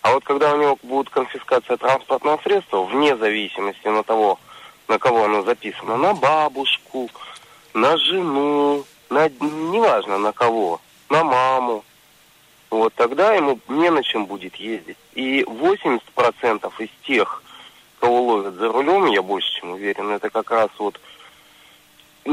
А 0.00 0.14
вот 0.14 0.24
когда 0.24 0.52
у 0.54 0.60
него 0.60 0.78
будет 0.82 1.10
конфискация 1.10 1.76
транспортного 1.76 2.40
средства, 2.42 2.82
вне 2.82 3.16
зависимости 3.16 3.86
на 3.86 4.02
того, 4.02 4.38
на 4.92 4.98
кого 4.98 5.24
оно 5.24 5.42
записано, 5.42 5.96
на 5.96 6.12
бабушку, 6.12 7.08
на 7.72 7.96
жену, 7.96 8.84
на, 9.08 9.30
неважно 9.30 10.18
на 10.18 10.32
кого, 10.32 10.82
на 11.08 11.24
маму, 11.24 11.82
вот 12.70 12.92
тогда 12.94 13.32
ему 13.32 13.58
не 13.68 13.90
на 13.90 14.02
чем 14.02 14.26
будет 14.26 14.56
ездить. 14.56 14.98
И 15.14 15.44
80% 15.44 16.70
из 16.78 16.90
тех, 17.06 17.42
кого 18.00 18.22
ловят 18.22 18.54
за 18.56 18.70
рулем, 18.70 19.06
я 19.06 19.22
больше 19.22 19.50
чем 19.60 19.70
уверен, 19.70 20.10
это 20.10 20.28
как 20.28 20.50
раз 20.50 20.68
вот 20.78 21.00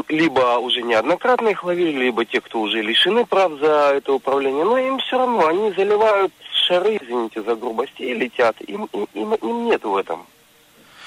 либо 0.10 0.58
уже 0.58 0.82
неоднократно 0.82 1.48
их 1.48 1.64
ловили, 1.64 1.98
либо 1.98 2.26
те, 2.26 2.42
кто 2.42 2.60
уже 2.60 2.82
лишены 2.82 3.26
прав 3.26 3.54
за 3.54 3.94
это 3.96 4.12
управление, 4.12 4.66
но 4.66 4.78
им 4.78 5.00
все 5.00 5.18
равно, 5.18 5.48
они 5.48 5.72
заливают 5.72 6.34
шары, 6.52 7.00
извините 7.02 7.42
за 7.42 7.56
грубость, 7.56 8.00
и 8.00 8.14
летят. 8.14 8.58
Им, 8.68 8.90
им, 8.92 9.08
им, 9.14 9.34
им 9.36 9.66
нет 9.66 9.84
в 9.86 9.96
этом 9.96 10.28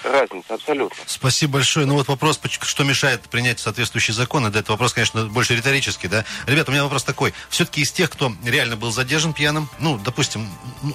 разница 0.05 0.55
абсолютно. 0.55 0.97
Спасибо 1.07 1.55
большое. 1.55 1.87
Ну 1.87 1.95
вот 1.95 2.09
вопрос, 2.09 2.41
что 2.61 2.85
мешает 2.85 3.23
принять 3.23 3.61
соответствующий 3.61 4.15
закон, 4.15 4.47
это 4.47 4.73
вопрос, 4.73 4.93
конечно, 4.93 5.27
больше 5.27 5.57
риторический, 5.57 6.09
да? 6.09 6.25
Ребята, 6.47 6.71
у 6.71 6.73
меня 6.73 6.85
вопрос 6.85 7.05
такой. 7.05 7.35
Все-таки 7.49 7.81
из 7.81 7.93
тех, 7.93 8.11
кто 8.11 8.33
реально 8.45 8.77
был 8.77 8.93
задержан 8.93 9.33
пьяным, 9.33 9.69
ну, 9.79 9.99
допустим, 9.99 10.49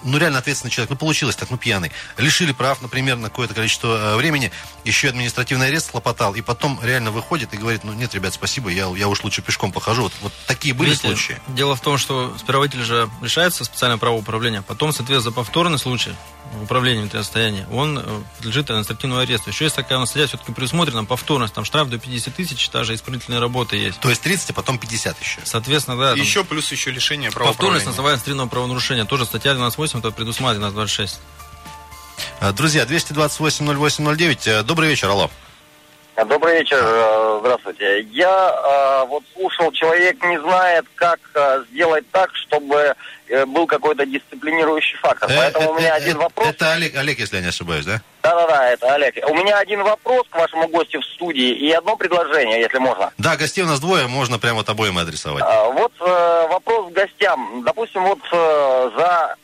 ну, 0.03 0.17
реально 0.17 0.39
ответственный 0.39 0.71
человек, 0.71 0.89
ну, 0.89 0.97
получилось 0.97 1.35
так, 1.35 1.49
ну, 1.49 1.57
пьяный, 1.57 1.91
лишили 2.17 2.51
прав, 2.51 2.81
например, 2.81 3.17
на 3.17 3.29
какое-то 3.29 3.53
количество 3.53 4.13
э, 4.13 4.15
времени, 4.15 4.51
еще 4.83 5.09
административный 5.09 5.67
арест 5.67 5.91
хлопотал, 5.91 6.35
и 6.35 6.41
потом 6.41 6.79
реально 6.81 7.11
выходит 7.11 7.53
и 7.53 7.57
говорит, 7.57 7.83
ну, 7.83 7.93
нет, 7.93 8.13
ребят, 8.13 8.33
спасибо, 8.33 8.69
я, 8.69 8.87
я 8.95 9.07
уж 9.07 9.23
лучше 9.23 9.41
пешком 9.41 9.71
похожу. 9.71 10.03
Вот, 10.03 10.13
вот 10.21 10.33
такие 10.45 10.73
были 10.73 10.89
Видите, 10.89 11.07
случаи? 11.07 11.37
Дело 11.47 11.75
в 11.75 11.81
том, 11.81 11.97
что 11.97 12.35
сперва 12.37 12.67
же 12.67 13.09
лишается 13.21 13.63
специального 13.63 13.99
права 13.99 14.15
управления, 14.15 14.61
потом, 14.61 14.91
соответственно, 14.91 15.21
за 15.21 15.31
повторный 15.31 15.77
случай 15.77 16.13
управлением 16.61 17.09
в 17.09 17.11
состоянии, 17.11 17.65
он 17.71 17.99
э, 17.99 18.03
подлежит 18.37 18.69
административному 18.69 18.96
аресту. 19.03 19.49
Еще 19.49 19.65
есть 19.65 19.75
такая 19.75 19.97
у 19.97 20.01
нас 20.01 20.09
статья, 20.09 20.27
все-таки 20.27 20.51
предусмотрена 20.51 21.05
повторность, 21.05 21.53
там 21.53 21.65
штраф 21.65 21.89
до 21.89 21.97
50 21.97 22.35
тысяч, 22.35 22.69
та 22.69 22.83
же 22.83 22.95
исправительная 22.95 23.39
работа 23.39 23.75
есть. 23.75 23.99
То 23.99 24.09
есть 24.09 24.21
30, 24.21 24.51
а 24.51 24.53
потом 24.53 24.77
50 24.77 25.21
еще? 25.21 25.39
Соответственно, 25.43 25.97
да. 25.97 26.11
Там... 26.11 26.19
Еще 26.19 26.43
плюс 26.43 26.71
еще 26.71 26.91
лишение 26.91 27.31
права 27.31 27.49
Повторность 27.49 27.85
называется 27.85 28.21
стримного 28.21 28.47
правонарушения. 28.47 29.05
Тоже 29.05 29.25
статья 29.25 29.53
12.8, 29.53 29.99
это 29.99 30.11
предусмотрена 30.11 30.71
26. 30.71 31.19
Э, 32.39 32.51
друзья, 32.51 32.85
228-08-09. 32.85 34.49
Э, 34.49 34.63
добрый 34.63 34.89
вечер, 34.89 35.09
алло. 35.09 35.29
Добрый 36.25 36.59
вечер, 36.59 36.77
здравствуйте. 37.41 38.01
Я 38.11 39.05
вот 39.07 39.23
слушал, 39.33 39.71
человек 39.71 40.23
не 40.23 40.39
знает, 40.39 40.85
как 40.95 41.19
сделать 41.69 42.09
так, 42.11 42.33
чтобы 42.35 42.95
Э, 43.29 43.45
был 43.45 43.67
какой-то 43.67 44.05
дисциплинирующий 44.05 44.97
фактор. 44.97 45.29
Э, 45.29 45.37
Поэтому 45.37 45.65
это, 45.65 45.71
у 45.73 45.79
меня 45.79 45.93
один 45.93 46.17
вопрос. 46.17 46.47
Это 46.47 46.73
Олег, 46.73 46.95
Олег, 46.95 47.19
если 47.19 47.37
я 47.37 47.41
не 47.41 47.49
ошибаюсь, 47.49 47.85
да? 47.85 48.01
Да-да-да, 48.23 48.69
это 48.69 48.93
Олег. 48.93 49.15
У 49.27 49.33
меня 49.35 49.57
один 49.57 49.83
вопрос 49.83 50.25
к 50.29 50.35
вашему 50.35 50.67
гостю 50.69 51.01
в 51.01 51.05
студии 51.05 51.51
и 51.51 51.71
одно 51.71 51.97
предложение, 51.97 52.61
если 52.61 52.77
можно. 52.77 53.11
Да, 53.17 53.35
гостей 53.35 53.63
у 53.63 53.67
нас 53.67 53.79
двое, 53.79 54.07
можно 54.07 54.39
прямо 54.39 54.59
вот 54.59 54.69
обоим 54.69 54.97
адресовать. 54.97 55.43
А, 55.45 55.69
вот 55.69 55.91
э, 55.99 56.47
вопрос 56.49 56.89
к 56.89 56.93
гостям. 56.93 57.63
Допустим, 57.65 58.03
вот 58.03 58.19
э, 58.31 58.91
за 58.97 59.35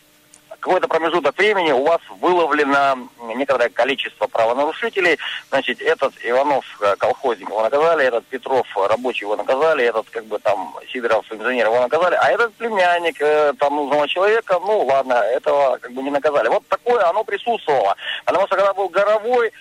какой-то 0.64 0.88
промежуток 0.88 1.38
времени 1.38 1.72
у 1.72 1.84
вас 1.84 2.00
выловлено 2.22 3.10
некоторое 3.36 3.70
количество 3.70 4.28
правонарушителей. 4.28 5.20
Значит, 5.50 5.82
этот 5.82 6.14
Иванов 6.24 6.66
э, 6.82 6.96
колхозник 6.98 7.50
его 7.50 7.62
наказали, 7.62 8.06
этот 8.06 8.26
Петров 8.26 8.66
рабочий 8.76 9.26
его 9.26 9.36
наказали, 9.36 9.86
этот 9.86 10.10
как 10.10 10.26
бы 10.26 10.40
там 10.40 10.74
Сидоров 10.92 11.26
инженер 11.32 11.68
его 11.68 11.82
наказали, 11.82 12.16
а 12.16 12.32
этот 12.32 12.54
племянник 12.54 13.18
э, 13.20 13.54
там 13.60 13.76
нужного 13.76 14.08
человека, 14.08 14.58
ну 14.62 14.86
ладно, 14.86 15.16
этого 15.16 15.78
как 15.80 15.92
бы 15.92 16.02
не 16.02 16.12
наказали. 16.12 16.48
Вот 16.48 16.66
такое 16.70 17.06
оно 17.10 17.26
присутствовало. 17.26 17.96
Потому 18.26 18.48
что 18.48 18.56
когда 18.56 18.74
был 18.74 18.88
Горовой, 18.88 19.52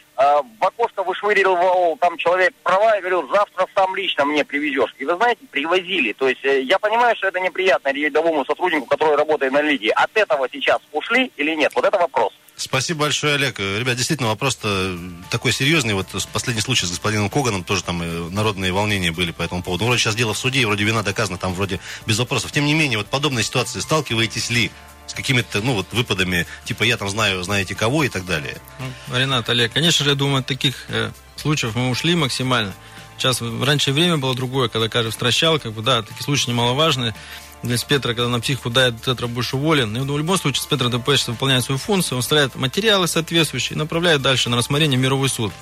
в 0.58 0.64
окошко 0.64 1.02
вышвыривал 1.02 1.96
там 1.98 2.16
человек 2.16 2.54
права 2.62 2.96
и 2.96 3.00
говорил, 3.00 3.28
завтра 3.28 3.66
сам 3.74 3.94
лично 3.96 4.24
мне 4.24 4.44
привезешь. 4.44 4.94
И 4.98 5.04
вы 5.04 5.16
знаете, 5.16 5.40
привозили. 5.50 6.12
То 6.12 6.28
есть 6.28 6.44
э, 6.44 6.62
я 6.62 6.78
понимаю, 6.78 7.16
что 7.16 7.28
это 7.28 7.40
неприятно 7.40 7.92
рядовому 7.92 8.44
сотруднику, 8.44 8.86
который 8.86 9.16
работает 9.16 9.52
на 9.52 9.62
лидии. 9.62 9.88
От 9.88 10.10
этого 10.14 10.48
сейчас 10.52 10.78
ушли 10.92 11.32
или 11.36 11.54
нет? 11.54 11.72
Вот 11.74 11.84
это 11.84 11.98
вопрос. 11.98 12.32
Спасибо 12.56 13.00
большое, 13.00 13.34
Олег. 13.34 13.58
Ребят, 13.58 13.96
действительно, 13.96 14.28
вопрос-то 14.28 14.96
такой 15.30 15.52
серьезный. 15.52 15.94
Вот 15.94 16.06
последний 16.32 16.62
случай 16.62 16.86
с 16.86 16.90
господином 16.90 17.30
Коганом, 17.30 17.64
тоже 17.64 17.82
там 17.82 18.02
э, 18.02 18.04
народные 18.30 18.72
волнения 18.72 19.10
были 19.10 19.32
по 19.32 19.42
этому 19.42 19.62
поводу. 19.62 19.86
Вроде 19.86 20.00
сейчас 20.00 20.14
дело 20.14 20.34
в 20.34 20.38
суде, 20.38 20.66
вроде 20.66 20.84
вина 20.84 21.02
доказана, 21.02 21.38
там 21.38 21.54
вроде 21.54 21.80
без 22.06 22.18
вопросов. 22.18 22.52
Тем 22.52 22.66
не 22.66 22.74
менее, 22.74 22.98
вот 22.98 23.08
подобные 23.08 23.42
ситуации 23.42 23.80
сталкиваетесь 23.80 24.50
ли? 24.50 24.70
С 25.12 25.14
какими-то, 25.14 25.60
ну, 25.60 25.74
вот 25.74 25.86
выпадами, 25.92 26.46
типа, 26.64 26.84
я 26.84 26.96
там 26.96 27.10
знаю, 27.10 27.42
знаете 27.42 27.74
кого 27.74 28.02
и 28.04 28.08
так 28.08 28.24
далее. 28.24 28.56
Ну, 28.78 29.18
Ренат, 29.18 29.46
Олег, 29.50 29.70
конечно 29.70 30.04
же, 30.04 30.10
я 30.10 30.16
думаю, 30.16 30.40
от 30.40 30.46
таких 30.46 30.86
э, 30.88 31.10
случаев 31.36 31.74
мы 31.74 31.90
ушли 31.90 32.14
максимально. 32.14 32.72
Сейчас, 33.18 33.42
раньше 33.42 33.92
время 33.92 34.16
было 34.16 34.34
другое, 34.34 34.68
когда 34.70 34.88
каждый 34.88 35.10
встращал, 35.10 35.58
как 35.58 35.72
бы, 35.74 35.82
да, 35.82 36.00
такие 36.00 36.22
случаи 36.22 36.48
немаловажные. 36.48 37.14
Для 37.62 37.76
спектра, 37.76 38.14
когда 38.14 38.28
на 38.28 38.40
психику 38.40 38.70
дает 38.70 39.02
Тетра 39.02 39.26
больше 39.26 39.56
уволен. 39.56 39.92
Ну, 39.92 40.14
в 40.14 40.18
любом 40.18 40.38
случае 40.38 40.62
спектр 40.62 40.88
ДПС 40.88 41.28
выполняет 41.28 41.62
свою 41.62 41.78
функцию, 41.78 42.16
он 42.16 42.22
вставляет 42.22 42.56
материалы 42.56 43.06
соответствующие 43.06 43.76
и 43.76 43.78
направляет 43.78 44.22
дальше 44.22 44.48
на 44.48 44.56
рассмотрение 44.56 44.98
в 44.98 45.02
мировой 45.02 45.28
суд. 45.28 45.52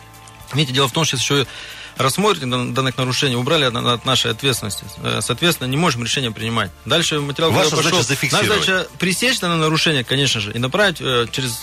Видите, 0.54 0.74
дело 0.74 0.88
в 0.88 0.92
том, 0.92 1.04
что 1.04 1.16
еще 1.16 1.46
рассмотрим 1.96 2.74
данных 2.74 2.96
нарушений, 2.96 3.36
убрали 3.36 3.64
от 3.64 4.04
нашей 4.04 4.30
ответственности. 4.30 4.84
Э, 5.02 5.20
соответственно, 5.22 5.68
не 5.68 5.76
можем 5.76 6.02
решение 6.04 6.30
принимать. 6.30 6.70
Дальше 6.84 7.20
материал 7.20 7.50
Ваша 7.50 7.70
пошел. 7.70 7.82
задача 7.82 8.02
зафиксировать. 8.02 8.48
Наша 8.48 8.66
задача 8.66 8.88
пресечь 8.98 9.40
данное 9.40 9.56
нарушение, 9.58 10.04
конечно 10.04 10.40
же, 10.40 10.52
и 10.52 10.58
направить 10.58 11.00
э, 11.00 11.26
через 11.30 11.60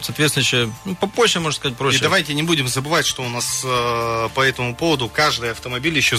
соответствующее, 0.00 0.72
ну, 0.84 0.94
попозже, 0.94 1.40
можно 1.40 1.56
сказать, 1.56 1.76
проще. 1.76 1.98
И 1.98 2.00
давайте 2.00 2.34
не 2.34 2.42
будем 2.42 2.68
забывать, 2.68 3.06
что 3.06 3.22
у 3.22 3.28
нас 3.28 3.62
э, 3.64 4.28
по 4.34 4.40
этому 4.40 4.74
поводу 4.74 5.08
каждый 5.08 5.50
автомобиль 5.50 5.96
еще 5.96 6.16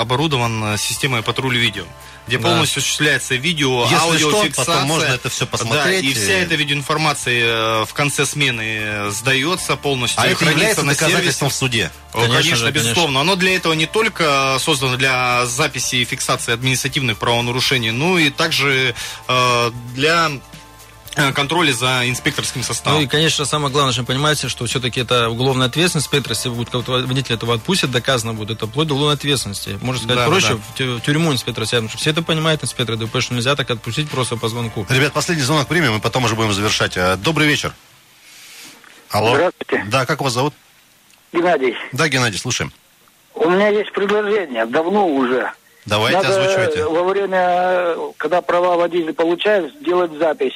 оборудован 0.00 0.76
системой 0.78 1.22
патруля 1.22 1.58
видео 1.58 1.84
где 2.30 2.38
да. 2.38 2.48
полностью 2.48 2.78
осуществляется 2.78 3.34
видео, 3.34 3.82
Если 3.84 3.96
аудиофиксация. 3.96 4.52
Что, 4.52 4.64
потом 4.64 4.84
можно 4.86 5.06
это 5.06 5.30
все 5.30 5.46
посмотреть. 5.46 6.02
Да, 6.02 6.08
и 6.08 6.14
вся 6.14 6.32
эта 6.32 6.54
видеоинформация 6.54 7.44
э, 7.44 7.84
в 7.84 7.92
конце 7.92 8.24
смены 8.24 9.10
сдается 9.10 9.76
полностью. 9.76 10.20
А 10.20 10.28
это 10.28 10.44
является 10.44 10.84
на 10.84 10.92
доказательством 10.92 11.50
в 11.50 11.54
суде? 11.54 11.90
Конечно, 12.12 12.34
конечно 12.34 12.56
же, 12.56 12.70
безусловно. 12.70 13.18
Конечно. 13.18 13.20
Оно 13.20 13.36
для 13.36 13.56
этого 13.56 13.72
не 13.72 13.86
только 13.86 14.56
создано 14.60 14.96
для 14.96 15.44
записи 15.46 15.96
и 15.96 16.04
фиксации 16.04 16.52
административных 16.52 17.18
правонарушений, 17.18 17.90
но 17.90 18.18
и 18.18 18.30
также 18.30 18.94
э, 19.26 19.70
для 19.94 20.30
Э, 20.30 20.38
контроля 21.32 21.72
за 21.72 22.08
инспекторским 22.08 22.62
составом. 22.62 22.98
Ну 22.98 23.04
и, 23.04 23.08
конечно, 23.08 23.44
самое 23.44 23.72
главное, 23.72 23.92
что 23.92 24.04
понимаете, 24.04 24.48
что 24.48 24.66
все-таки 24.66 25.00
это 25.00 25.28
уголовная 25.28 25.66
ответственность. 25.66 26.06
Инспектор, 26.06 26.32
если 26.32 26.48
будет 26.48 26.72
водитель 26.72 27.34
этого 27.34 27.54
отпустит, 27.54 27.90
доказано 27.90 28.34
будет, 28.34 28.50
это 28.50 28.66
вплоть 28.66 28.88
до 28.88 28.94
уголовной 28.94 29.16
ответственности. 29.16 29.78
Можно 29.82 30.02
сказать 30.02 30.24
да, 30.24 30.26
проще, 30.26 30.58
да. 30.78 30.84
в 30.96 31.00
тюрьму 31.00 31.32
инспектора 31.32 31.66
сядут. 31.66 31.92
Все 31.92 32.10
это 32.10 32.22
понимают, 32.22 32.62
инспекторы 32.64 32.98
ДПС, 32.98 33.24
что 33.24 33.34
нельзя 33.34 33.56
так 33.56 33.70
отпустить 33.70 34.08
просто 34.10 34.36
по 34.36 34.48
звонку. 34.48 34.86
Ребят, 34.88 35.12
последний 35.12 35.44
звонок 35.44 35.68
примем, 35.68 35.96
и 35.96 36.00
потом 36.00 36.24
уже 36.24 36.34
будем 36.34 36.52
завершать. 36.52 36.96
Э, 36.96 37.16
добрый 37.16 37.46
вечер. 37.46 37.74
Алло. 39.10 39.34
Здравствуйте. 39.34 39.84
Да, 39.88 40.06
как 40.06 40.20
вас 40.20 40.32
зовут? 40.32 40.54
Геннадий. 41.32 41.74
Да, 41.92 42.08
Геннадий, 42.08 42.38
слушаем. 42.38 42.72
У 43.34 43.48
меня 43.48 43.68
есть 43.68 43.92
предложение, 43.92 44.66
давно 44.66 45.06
уже. 45.06 45.52
Давайте, 45.86 46.18
Надо 46.18 46.28
озвучивайте. 46.28 46.84
во 46.84 47.02
время, 47.04 48.12
когда 48.16 48.42
права 48.42 48.76
водителя 48.76 49.12
получают, 49.12 49.74
сделать 49.74 50.12
запись 50.12 50.54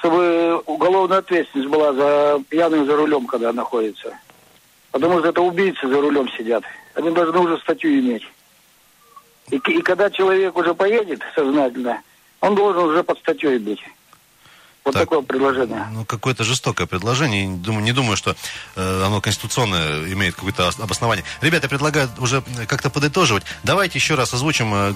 чтобы 0.00 0.58
уголовная 0.66 1.18
ответственность 1.18 1.68
была 1.68 1.92
за 1.92 2.42
пьяным 2.48 2.86
за 2.86 2.96
рулем, 2.96 3.26
когда 3.26 3.52
находится. 3.52 4.18
Потому 4.90 5.18
что 5.18 5.28
это 5.28 5.42
убийцы 5.42 5.86
за 5.86 6.00
рулем 6.00 6.28
сидят. 6.36 6.64
Они 6.94 7.10
должны 7.10 7.38
уже 7.38 7.58
статью 7.58 8.00
иметь. 8.00 8.22
И, 9.50 9.56
и 9.56 9.82
когда 9.82 10.10
человек 10.10 10.56
уже 10.56 10.74
поедет 10.74 11.20
сознательно, 11.34 12.02
он 12.40 12.54
должен 12.54 12.84
уже 12.84 13.04
под 13.04 13.18
статьей 13.18 13.58
быть. 13.58 13.80
Вот 14.84 14.94
так, 14.94 15.02
такое 15.02 15.20
предложение. 15.20 15.86
Ну, 15.92 16.04
какое-то 16.06 16.42
жестокое 16.42 16.86
предложение. 16.86 17.46
Не 17.46 17.58
думаю, 17.58 17.84
не 17.84 17.92
думаю, 17.92 18.16
что 18.16 18.34
э, 18.76 19.02
оно 19.04 19.20
конституционное 19.20 20.10
имеет 20.12 20.34
какое-то 20.34 20.68
обоснование. 20.68 21.24
Ребята, 21.42 21.66
я 21.66 21.68
предлагаю 21.68 22.08
уже 22.18 22.42
как-то 22.66 22.88
подытоживать. 22.88 23.42
Давайте 23.62 23.98
еще 23.98 24.14
раз 24.14 24.32
озвучим, 24.32 24.72
э, 24.74 24.94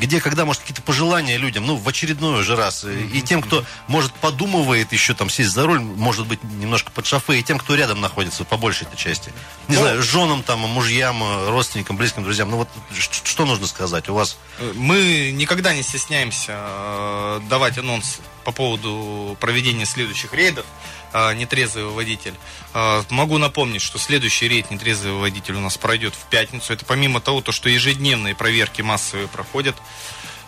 где, 0.00 0.20
когда, 0.20 0.44
может, 0.44 0.62
какие-то 0.62 0.82
пожелания 0.82 1.36
людям, 1.36 1.66
ну, 1.66 1.74
в 1.74 1.88
очередной 1.88 2.40
уже 2.40 2.54
раз. 2.54 2.84
Mm-hmm. 2.84 3.10
И 3.10 3.20
тем, 3.22 3.42
кто, 3.42 3.64
может, 3.88 4.12
подумывает 4.12 4.92
еще 4.92 5.14
там 5.14 5.28
сесть 5.30 5.50
за 5.50 5.66
руль, 5.66 5.80
может 5.80 6.26
быть, 6.28 6.42
немножко 6.44 6.92
под 6.92 7.04
шофе, 7.04 7.40
и 7.40 7.42
тем, 7.42 7.58
кто 7.58 7.74
рядом 7.74 8.00
находится, 8.00 8.44
по 8.44 8.56
большей 8.56 8.86
этой 8.86 8.96
части. 8.96 9.32
Не 9.66 9.74
ну, 9.74 9.82
знаю, 9.82 10.02
женам, 10.02 10.44
там, 10.44 10.60
мужьям, 10.60 11.20
родственникам, 11.48 11.96
близким, 11.96 12.22
друзьям. 12.22 12.50
Ну, 12.50 12.58
вот 12.58 12.68
что 12.94 13.46
нужно 13.46 13.66
сказать 13.66 14.08
у 14.08 14.14
вас? 14.14 14.38
Мы 14.74 15.32
никогда 15.32 15.74
не 15.74 15.82
стесняемся 15.82 16.52
э, 16.56 17.40
давать 17.50 17.78
анонс 17.78 18.20
по 18.48 18.52
поводу 18.52 19.36
проведения 19.40 19.84
следующих 19.84 20.32
рейдов 20.32 20.64
а, 21.12 21.34
нетрезвый 21.34 21.84
водитель. 21.84 22.32
А, 22.72 23.04
могу 23.10 23.36
напомнить, 23.36 23.82
что 23.82 23.98
следующий 23.98 24.48
рейд 24.48 24.70
нетрезвый 24.70 25.12
водитель 25.12 25.56
у 25.56 25.60
нас 25.60 25.76
пройдет 25.76 26.14
в 26.14 26.30
пятницу. 26.30 26.72
Это 26.72 26.86
помимо 26.86 27.20
того, 27.20 27.42
то, 27.42 27.52
что 27.52 27.68
ежедневные 27.68 28.34
проверки 28.34 28.80
массовые 28.80 29.28
проходят. 29.28 29.76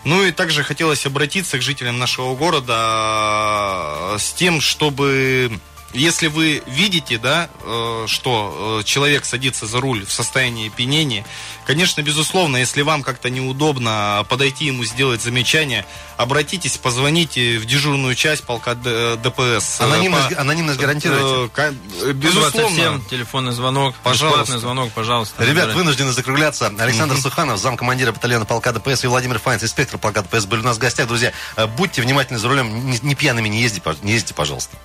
Ну 0.03 0.23
и 0.23 0.31
также 0.31 0.63
хотелось 0.63 1.05
обратиться 1.05 1.59
к 1.59 1.61
жителям 1.61 1.99
нашего 1.99 2.35
города 2.35 2.73
а, 2.75 4.15
с 4.17 4.33
тем, 4.33 4.61
чтобы 4.61 5.59
если 5.93 6.27
вы 6.27 6.63
видите, 6.67 7.17
да, 7.17 7.49
э, 7.63 8.05
что 8.07 8.79
э, 8.81 8.83
человек 8.83 9.25
садится 9.25 9.65
за 9.65 9.79
руль 9.79 10.05
в 10.05 10.11
состоянии 10.11 10.67
опьянения, 10.67 11.25
конечно, 11.65 12.01
безусловно, 12.01 12.57
если 12.57 12.81
вам 12.81 13.03
как-то 13.03 13.29
неудобно 13.29 14.25
подойти 14.29 14.65
ему, 14.65 14.83
сделать 14.85 15.21
замечание, 15.21 15.85
обратитесь, 16.17 16.77
позвоните 16.77 17.57
в 17.57 17.65
дежурную 17.65 18.15
часть 18.15 18.43
полка 18.43 18.75
Д- 18.75 19.17
ДПС. 19.17 19.81
Анонимность, 19.81 20.35
По- 20.35 20.41
анонимность 20.41 20.79
гарантируете? 20.79 21.51
Э, 21.57 21.73
э, 22.03 22.11
Безусловно. 22.13 22.51
27, 22.61 23.05
телефонный 23.09 23.51
звонок, 23.53 23.95
Пожалуйста. 24.03 24.41
бесплатный 24.41 24.61
звонок, 24.61 24.91
пожалуйста. 24.91 25.43
Ребят, 25.43 25.73
вынуждены 25.73 26.11
закругляться. 26.11 26.71
Александр 26.79 27.17
Суханов, 27.17 27.59
замкомандира 27.59 28.11
батальона 28.11 28.45
полка 28.45 28.71
ДПС, 28.71 29.03
и 29.03 29.07
Владимир 29.07 29.39
Файнц, 29.39 29.63
инспектор 29.63 29.99
полка 29.99 30.21
ДПС, 30.21 30.45
были 30.45 30.61
у 30.61 30.65
нас 30.65 30.77
в 30.77 30.79
гостях. 30.79 31.07
Друзья, 31.07 31.31
э, 31.55 31.67
будьте 31.67 32.01
внимательны 32.01 32.39
за 32.39 32.47
рулем, 32.47 32.89
не, 32.89 32.99
не 33.01 33.15
пьяными 33.15 33.47
не 33.49 33.61
ездите, 33.61 33.81
не 34.03 34.13
ездите, 34.13 34.33
пожалуйста. 34.33 34.77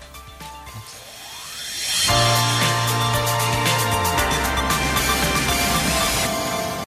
Bye. 2.09 2.36